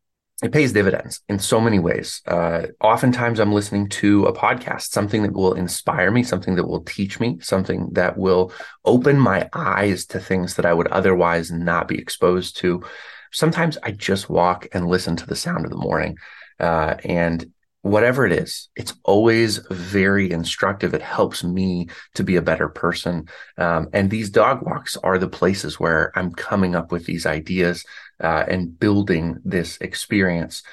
it 0.43 0.53
pays 0.53 0.73
dividends 0.73 1.21
in 1.29 1.39
so 1.39 1.61
many 1.61 1.79
ways. 1.79 2.21
Uh, 2.27 2.67
oftentimes, 2.81 3.41
I'm 3.41 3.53
listening 3.53 3.89
to 3.91 4.27
a 4.27 4.35
podcast, 4.35 4.91
something 4.91 5.23
that 5.23 5.33
will 5.33 5.55
inspire 5.55 6.11
me, 6.11 6.23
something 6.23 6.57
that 6.57 6.69
will 6.69 6.83
teach 6.83 7.19
me, 7.19 7.39
something 7.41 7.89
that 7.93 8.19
will 8.19 8.53
open 8.85 9.19
my 9.19 9.49
eyes 9.55 10.05
to 10.07 10.21
things 10.21 10.55
that 10.57 10.67
I 10.67 10.75
would 10.75 10.89
otherwise 10.89 11.51
not 11.51 11.89
be 11.89 11.99
exposed 11.99 12.59
to. 12.59 12.83
Sometimes 13.33 13.79
I 13.83 13.93
just 13.93 14.29
walk 14.29 14.69
and 14.73 14.87
listen 14.87 15.17
to 15.17 15.27
the 15.27 15.37
sound 15.37 15.65
of 15.65 15.71
the 15.71 15.79
morning. 15.79 16.19
Uh, 16.61 16.97
and 17.05 17.51
whatever 17.87 18.27
it 18.27 18.33
is, 18.33 18.69
it's 18.75 18.95
always 19.05 19.59
very 19.71 20.31
instructive. 20.31 20.93
It 20.93 21.03
helps 21.03 21.45
me 21.45 21.89
to 22.15 22.25
be 22.25 22.35
a 22.35 22.43
better 22.43 22.69
person. 22.69 23.29
Um, 23.59 23.89
and 23.93 24.11
these 24.11 24.29
dog 24.29 24.63
walks 24.63 24.97
are 24.97 25.19
the 25.19 25.29
places 25.29 25.79
where 25.79 26.11
I'm 26.17 26.33
coming 26.33 26.75
up 26.75 26.91
with 26.91 27.07
these 27.07 27.27
ideas 27.27 27.85
uh, 28.21 28.45
and 28.49 28.79
building 28.79 29.39
this 29.45 29.79
experience. 29.81 30.65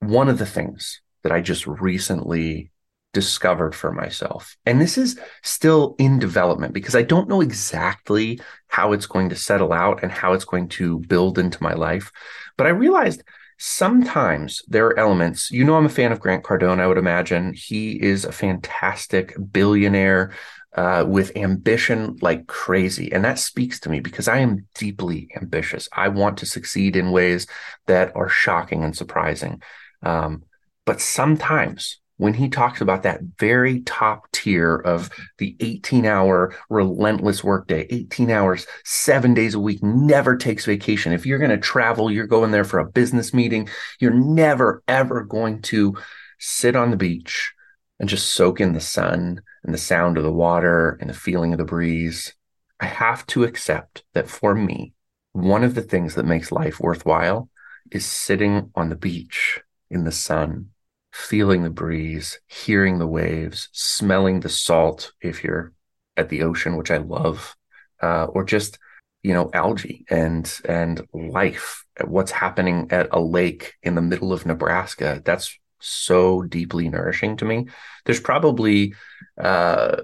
One 0.00 0.28
of 0.28 0.38
the 0.38 0.46
things 0.46 1.00
that 1.22 1.32
I 1.32 1.40
just 1.40 1.66
recently 1.66 2.70
discovered 3.14 3.74
for 3.74 3.92
myself, 3.92 4.56
and 4.66 4.80
this 4.80 4.98
is 4.98 5.18
still 5.42 5.94
in 5.98 6.18
development 6.18 6.74
because 6.74 6.94
I 6.94 7.02
don't 7.02 7.28
know 7.28 7.40
exactly 7.40 8.40
how 8.68 8.92
it's 8.92 9.06
going 9.06 9.30
to 9.30 9.36
settle 9.36 9.72
out 9.72 10.02
and 10.02 10.12
how 10.12 10.34
it's 10.34 10.44
going 10.44 10.68
to 10.68 10.98
build 10.98 11.38
into 11.38 11.62
my 11.62 11.72
life, 11.72 12.12
but 12.58 12.66
I 12.66 12.70
realized 12.70 13.22
sometimes 13.62 14.60
there 14.66 14.86
are 14.86 14.98
elements 14.98 15.50
you 15.50 15.62
know 15.62 15.76
i'm 15.76 15.86
a 15.86 15.88
fan 15.88 16.10
of 16.10 16.20
grant 16.20 16.42
cardone 16.42 16.80
i 16.80 16.86
would 16.86 16.98
imagine 16.98 17.54
he 17.54 17.92
is 18.02 18.24
a 18.24 18.32
fantastic 18.32 19.34
billionaire 19.52 20.32
uh, 20.74 21.04
with 21.06 21.36
ambition 21.36 22.16
like 22.22 22.46
crazy. 22.46 23.12
And 23.12 23.24
that 23.24 23.38
speaks 23.38 23.78
to 23.80 23.90
me 23.90 24.00
because 24.00 24.28
I 24.28 24.38
am 24.38 24.66
deeply 24.74 25.28
ambitious. 25.36 25.88
I 25.92 26.08
want 26.08 26.38
to 26.38 26.46
succeed 26.46 26.96
in 26.96 27.10
ways 27.10 27.46
that 27.86 28.14
are 28.16 28.28
shocking 28.28 28.82
and 28.82 28.96
surprising. 28.96 29.62
Um, 30.02 30.44
but 30.86 31.00
sometimes 31.00 32.00
when 32.22 32.34
he 32.34 32.48
talks 32.48 32.80
about 32.80 33.02
that 33.02 33.20
very 33.40 33.80
top 33.80 34.30
tier 34.30 34.76
of 34.76 35.10
the 35.38 35.56
18 35.58 36.06
hour 36.06 36.54
relentless 36.70 37.42
workday, 37.42 37.84
18 37.90 38.30
hours, 38.30 38.64
seven 38.84 39.34
days 39.34 39.54
a 39.54 39.58
week, 39.58 39.82
never 39.82 40.36
takes 40.36 40.64
vacation. 40.64 41.12
If 41.12 41.26
you're 41.26 41.40
going 41.40 41.50
to 41.50 41.58
travel, 41.58 42.12
you're 42.12 42.28
going 42.28 42.52
there 42.52 42.62
for 42.62 42.78
a 42.78 42.88
business 42.88 43.34
meeting, 43.34 43.68
you're 43.98 44.14
never, 44.14 44.84
ever 44.86 45.24
going 45.24 45.62
to 45.62 45.96
sit 46.38 46.76
on 46.76 46.92
the 46.92 46.96
beach 46.96 47.52
and 47.98 48.08
just 48.08 48.34
soak 48.34 48.60
in 48.60 48.72
the 48.72 48.80
sun 48.80 49.40
and 49.64 49.74
the 49.74 49.78
sound 49.78 50.16
of 50.16 50.22
the 50.22 50.30
water 50.30 50.96
and 51.00 51.10
the 51.10 51.14
feeling 51.14 51.50
of 51.50 51.58
the 51.58 51.64
breeze, 51.64 52.34
I 52.78 52.86
have 52.86 53.26
to 53.28 53.42
accept 53.42 54.04
that 54.14 54.28
for 54.28 54.54
me, 54.54 54.92
one 55.32 55.64
of 55.64 55.74
the 55.74 55.82
things 55.82 56.14
that 56.14 56.26
makes 56.26 56.52
life 56.52 56.78
worthwhile 56.78 57.48
is 57.90 58.06
sitting 58.06 58.70
on 58.76 58.90
the 58.90 58.96
beach 58.96 59.60
in 59.90 60.04
the 60.04 60.12
sun, 60.12 60.68
feeling 61.12 61.62
the 61.62 61.70
breeze, 61.70 62.40
hearing 62.48 62.98
the 62.98 63.06
waves, 63.06 63.68
smelling 63.72 64.40
the 64.40 64.48
salt 64.48 65.12
if 65.20 65.44
you're 65.44 65.72
at 66.16 66.28
the 66.28 66.42
ocean, 66.42 66.76
which 66.76 66.90
I 66.90 66.98
love, 66.98 67.56
uh, 68.00 68.24
or 68.24 68.44
just 68.44 68.78
you 69.22 69.32
know 69.32 69.50
algae 69.52 70.04
and 70.10 70.52
and 70.64 71.06
life 71.12 71.84
what's 72.04 72.32
happening 72.32 72.88
at 72.90 73.06
a 73.12 73.20
lake 73.20 73.74
in 73.84 73.94
the 73.94 74.02
middle 74.02 74.32
of 74.32 74.44
nebraska 74.44 75.22
that's 75.24 75.56
so 75.82 76.42
deeply 76.42 76.88
nourishing 76.88 77.36
to 77.36 77.44
me. 77.44 77.66
There's 78.04 78.20
probably 78.20 78.94
uh, 79.38 80.02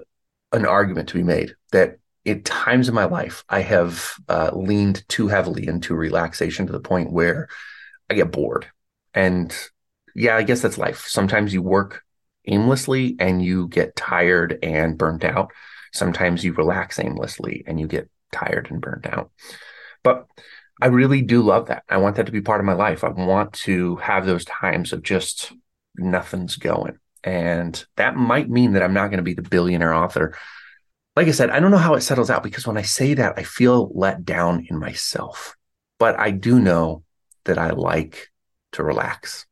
an 0.51 0.65
argument 0.65 1.09
to 1.09 1.15
be 1.15 1.23
made 1.23 1.55
that 1.71 1.97
at 2.25 2.45
times 2.45 2.89
in 2.89 2.95
my 2.95 3.05
life, 3.05 3.43
I 3.49 3.61
have 3.61 4.13
uh, 4.27 4.51
leaned 4.53 5.07
too 5.07 5.29
heavily 5.29 5.67
into 5.67 5.95
relaxation 5.95 6.67
to 6.67 6.73
the 6.73 6.79
point 6.79 7.11
where 7.11 7.47
I 8.09 8.13
get 8.13 8.31
bored. 8.31 8.67
And 9.13 9.55
yeah, 10.15 10.35
I 10.35 10.43
guess 10.43 10.61
that's 10.61 10.77
life. 10.77 11.05
Sometimes 11.07 11.53
you 11.53 11.61
work 11.61 12.03
aimlessly 12.45 13.15
and 13.19 13.43
you 13.43 13.67
get 13.67 13.95
tired 13.95 14.59
and 14.63 14.97
burnt 14.97 15.23
out. 15.23 15.51
Sometimes 15.93 16.43
you 16.43 16.53
relax 16.53 16.99
aimlessly 16.99 17.63
and 17.67 17.79
you 17.79 17.87
get 17.87 18.09
tired 18.31 18.69
and 18.69 18.81
burnt 18.81 19.07
out. 19.07 19.31
But 20.03 20.27
I 20.81 20.87
really 20.87 21.21
do 21.21 21.41
love 21.41 21.67
that. 21.67 21.83
I 21.89 21.97
want 21.97 22.15
that 22.15 22.27
to 22.27 22.31
be 22.31 22.41
part 22.41 22.59
of 22.59 22.65
my 22.65 22.73
life. 22.73 23.03
I 23.03 23.09
want 23.09 23.53
to 23.53 23.97
have 23.97 24.25
those 24.25 24.45
times 24.45 24.93
of 24.93 25.03
just 25.03 25.51
nothing's 25.97 26.55
going. 26.55 26.97
And 27.23 27.83
that 27.97 28.15
might 28.15 28.49
mean 28.49 28.73
that 28.73 28.83
I'm 28.83 28.93
not 28.93 29.07
going 29.07 29.17
to 29.17 29.23
be 29.23 29.33
the 29.33 29.41
billionaire 29.41 29.93
author. 29.93 30.37
Like 31.15 31.27
I 31.27 31.31
said, 31.31 31.49
I 31.49 31.59
don't 31.59 31.71
know 31.71 31.77
how 31.77 31.95
it 31.95 32.01
settles 32.01 32.29
out 32.29 32.43
because 32.43 32.65
when 32.65 32.77
I 32.77 32.83
say 32.83 33.13
that, 33.15 33.33
I 33.37 33.43
feel 33.43 33.91
let 33.93 34.23
down 34.23 34.65
in 34.69 34.79
myself. 34.79 35.55
But 35.97 36.17
I 36.17 36.31
do 36.31 36.59
know 36.59 37.03
that 37.43 37.57
I 37.57 37.71
like 37.71 38.29
to 38.73 38.83
relax. 38.83 39.45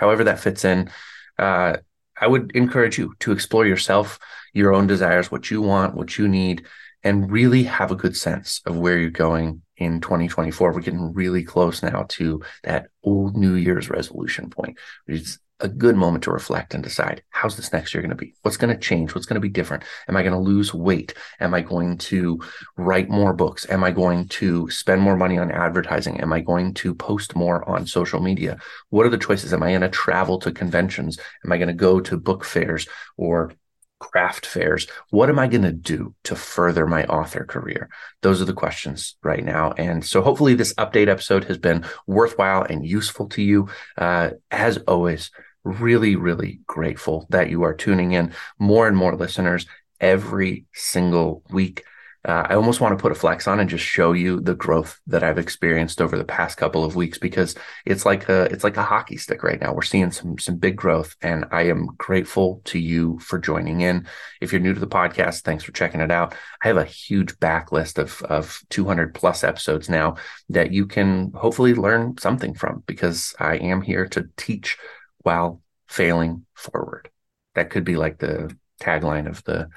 However, 0.00 0.24
that 0.24 0.40
fits 0.40 0.64
in. 0.64 0.90
Uh, 1.38 1.76
I 2.18 2.26
would 2.26 2.52
encourage 2.56 2.96
you 2.96 3.14
to 3.20 3.32
explore 3.32 3.66
yourself, 3.66 4.18
your 4.54 4.72
own 4.72 4.86
desires, 4.86 5.30
what 5.30 5.50
you 5.50 5.60
want, 5.60 5.94
what 5.94 6.16
you 6.16 6.26
need, 6.26 6.64
and 7.04 7.30
really 7.30 7.64
have 7.64 7.90
a 7.90 7.96
good 7.96 8.16
sense 8.16 8.62
of 8.64 8.78
where 8.78 8.96
you're 8.98 9.10
going 9.10 9.60
in 9.76 10.00
2024. 10.00 10.72
We're 10.72 10.80
getting 10.80 11.12
really 11.12 11.44
close 11.44 11.82
now 11.82 12.06
to 12.08 12.42
that 12.64 12.88
old 13.02 13.36
New 13.36 13.54
Year's 13.54 13.90
resolution 13.90 14.48
point. 14.48 14.78
It's 15.06 15.38
a 15.60 15.68
good 15.68 15.96
moment 15.96 16.24
to 16.24 16.32
reflect 16.32 16.74
and 16.74 16.82
decide 16.82 17.22
how's 17.30 17.56
this 17.56 17.72
next 17.72 17.94
year 17.94 18.02
going 18.02 18.10
to 18.10 18.16
be? 18.16 18.34
What's 18.42 18.56
going 18.56 18.74
to 18.74 18.80
change? 18.80 19.14
What's 19.14 19.26
going 19.26 19.36
to 19.36 19.40
be 19.40 19.48
different? 19.48 19.84
Am 20.08 20.16
I 20.16 20.22
going 20.22 20.32
to 20.32 20.38
lose 20.38 20.74
weight? 20.74 21.14
Am 21.40 21.54
I 21.54 21.60
going 21.60 21.98
to 21.98 22.40
write 22.76 23.08
more 23.08 23.32
books? 23.32 23.66
Am 23.70 23.84
I 23.84 23.90
going 23.90 24.28
to 24.28 24.68
spend 24.70 25.00
more 25.00 25.16
money 25.16 25.38
on 25.38 25.50
advertising? 25.50 26.20
Am 26.20 26.32
I 26.32 26.40
going 26.40 26.74
to 26.74 26.94
post 26.94 27.36
more 27.36 27.68
on 27.68 27.86
social 27.86 28.20
media? 28.20 28.58
What 28.90 29.06
are 29.06 29.10
the 29.10 29.18
choices? 29.18 29.52
Am 29.52 29.62
I 29.62 29.70
going 29.70 29.80
to 29.82 29.88
travel 29.88 30.38
to 30.40 30.52
conventions? 30.52 31.18
Am 31.44 31.52
I 31.52 31.58
going 31.58 31.68
to 31.68 31.74
go 31.74 32.00
to 32.00 32.16
book 32.16 32.44
fairs 32.44 32.86
or 33.16 33.52
craft 34.00 34.46
fairs? 34.46 34.88
What 35.10 35.28
am 35.28 35.38
I 35.38 35.46
going 35.46 35.62
to 35.62 35.72
do 35.72 36.14
to 36.24 36.34
further 36.34 36.86
my 36.86 37.04
author 37.04 37.44
career? 37.44 37.88
Those 38.22 38.42
are 38.42 38.46
the 38.46 38.52
questions 38.52 39.16
right 39.22 39.44
now. 39.44 39.72
And 39.72 40.04
so 40.04 40.22
hopefully 40.22 40.54
this 40.54 40.74
update 40.74 41.08
episode 41.08 41.44
has 41.44 41.58
been 41.58 41.84
worthwhile 42.06 42.62
and 42.62 42.84
useful 42.84 43.28
to 43.28 43.42
you. 43.42 43.68
Uh, 43.96 44.30
as 44.50 44.78
always, 44.78 45.30
really, 45.64 46.16
really 46.16 46.60
grateful 46.66 47.26
that 47.30 47.50
you 47.50 47.62
are 47.64 47.74
tuning 47.74 48.12
in 48.12 48.32
more 48.58 48.88
and 48.88 48.96
more 48.96 49.14
listeners 49.16 49.66
every 50.00 50.66
single 50.72 51.42
week. 51.50 51.84
uh, 52.22 52.46
I 52.50 52.54
almost 52.54 52.82
want 52.82 52.96
to 52.96 53.00
put 53.00 53.12
a 53.12 53.14
flex 53.14 53.48
on 53.48 53.60
and 53.60 53.70
just 53.70 53.84
show 53.84 54.12
you 54.12 54.40
the 54.40 54.54
growth 54.54 55.00
that 55.06 55.22
I've 55.22 55.38
experienced 55.38 56.02
over 56.02 56.18
the 56.18 56.24
past 56.24 56.58
couple 56.58 56.84
of 56.84 56.94
weeks 56.94 57.16
because 57.16 57.54
it's 57.86 58.04
like 58.04 58.28
a 58.28 58.42
it's 58.52 58.62
like 58.62 58.76
a 58.76 58.82
hockey 58.82 59.16
stick 59.16 59.42
right 59.42 59.58
now. 59.58 59.72
We're 59.72 59.82
seeing 59.82 60.10
some 60.10 60.38
some 60.38 60.56
big 60.56 60.76
growth, 60.76 61.16
and 61.22 61.46
I 61.50 61.62
am 61.62 61.86
grateful 61.96 62.60
to 62.66 62.78
you 62.78 63.18
for 63.20 63.38
joining 63.38 63.80
in. 63.80 64.06
If 64.42 64.52
you're 64.52 64.60
new 64.60 64.74
to 64.74 64.80
the 64.80 64.86
podcast, 64.86 65.42
thanks 65.42 65.64
for 65.64 65.72
checking 65.72 66.02
it 66.02 66.10
out. 66.10 66.34
I 66.62 66.68
have 66.68 66.76
a 66.76 66.84
huge 66.84 67.36
backlist 67.38 67.96
of 67.96 68.20
of 68.24 68.60
200 68.68 69.14
plus 69.14 69.42
episodes 69.42 69.88
now 69.88 70.16
that 70.50 70.72
you 70.72 70.86
can 70.86 71.32
hopefully 71.32 71.74
learn 71.74 72.16
something 72.18 72.52
from 72.54 72.82
because 72.86 73.34
I 73.38 73.56
am 73.56 73.80
here 73.80 74.06
to 74.08 74.28
teach 74.36 74.76
while 75.22 75.62
failing 75.88 76.46
forward. 76.54 77.10
That 77.54 77.70
could 77.70 77.84
be 77.84 77.96
like 77.96 78.18
the 78.18 78.56
tagline 78.80 79.28
of 79.28 79.42
the 79.44 79.68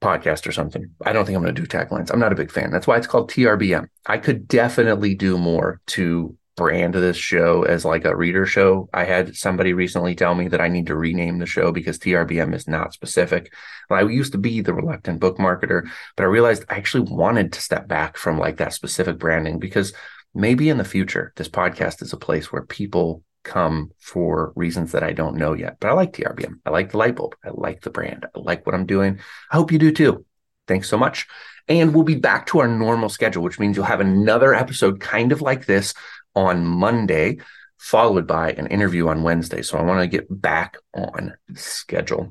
podcast 0.00 0.46
or 0.46 0.52
something. 0.52 0.90
I 1.04 1.12
don't 1.12 1.24
think 1.24 1.36
I'm 1.36 1.42
going 1.42 1.54
to 1.54 1.60
do 1.60 1.66
taglines. 1.66 2.10
I'm 2.12 2.20
not 2.20 2.32
a 2.32 2.36
big 2.36 2.52
fan. 2.52 2.70
That's 2.70 2.86
why 2.86 2.96
it's 2.96 3.06
called 3.06 3.30
TRBM. 3.30 3.88
I 4.06 4.18
could 4.18 4.46
definitely 4.46 5.14
do 5.14 5.36
more 5.36 5.80
to 5.88 6.36
brand 6.56 6.94
this 6.94 7.16
show 7.16 7.62
as 7.62 7.84
like 7.84 8.04
a 8.04 8.16
reader 8.16 8.44
show. 8.44 8.88
I 8.92 9.04
had 9.04 9.36
somebody 9.36 9.72
recently 9.72 10.16
tell 10.16 10.34
me 10.34 10.48
that 10.48 10.60
I 10.60 10.68
need 10.68 10.88
to 10.88 10.96
rename 10.96 11.38
the 11.38 11.46
show 11.46 11.70
because 11.70 11.98
TRBM 11.98 12.52
is 12.52 12.66
not 12.66 12.92
specific. 12.92 13.52
Well, 13.88 14.00
I 14.00 14.10
used 14.10 14.32
to 14.32 14.38
be 14.38 14.60
the 14.60 14.74
reluctant 14.74 15.20
book 15.20 15.38
marketer, 15.38 15.88
but 16.16 16.24
I 16.24 16.26
realized 16.26 16.64
I 16.68 16.74
actually 16.74 17.12
wanted 17.12 17.52
to 17.52 17.60
step 17.60 17.86
back 17.86 18.16
from 18.16 18.38
like 18.38 18.56
that 18.56 18.72
specific 18.72 19.18
branding 19.18 19.60
because 19.60 19.92
maybe 20.34 20.68
in 20.68 20.78
the 20.78 20.84
future 20.84 21.32
this 21.36 21.48
podcast 21.48 22.02
is 22.02 22.12
a 22.12 22.18
place 22.18 22.50
where 22.50 22.62
people 22.62 23.22
come 23.48 23.90
for 23.98 24.52
reasons 24.54 24.92
that 24.92 25.02
I 25.02 25.12
don't 25.12 25.36
know 25.36 25.54
yet. 25.54 25.78
But 25.80 25.88
I 25.88 25.94
like 25.94 26.12
TRBM. 26.12 26.60
I 26.66 26.70
like 26.70 26.90
the 26.90 26.98
light 26.98 27.16
bulb. 27.16 27.34
I 27.42 27.48
like 27.52 27.80
the 27.80 27.90
brand. 27.90 28.26
I 28.26 28.38
like 28.38 28.66
what 28.66 28.74
I'm 28.74 28.86
doing. 28.86 29.18
I 29.50 29.56
hope 29.56 29.72
you 29.72 29.78
do 29.78 29.90
too. 29.90 30.24
Thanks 30.66 30.88
so 30.88 30.98
much. 30.98 31.26
And 31.66 31.94
we'll 31.94 32.04
be 32.04 32.14
back 32.14 32.46
to 32.46 32.60
our 32.60 32.68
normal 32.68 33.08
schedule, 33.08 33.42
which 33.42 33.58
means 33.58 33.76
you'll 33.76 33.86
have 33.86 34.00
another 34.00 34.54
episode 34.54 35.00
kind 35.00 35.32
of 35.32 35.42
like 35.42 35.66
this 35.66 35.94
on 36.34 36.64
Monday, 36.64 37.38
followed 37.78 38.26
by 38.26 38.52
an 38.52 38.66
interview 38.66 39.08
on 39.08 39.22
Wednesday. 39.22 39.62
So 39.62 39.78
I 39.78 39.82
want 39.82 40.00
to 40.00 40.06
get 40.06 40.26
back 40.28 40.76
on 40.94 41.34
schedule. 41.54 42.30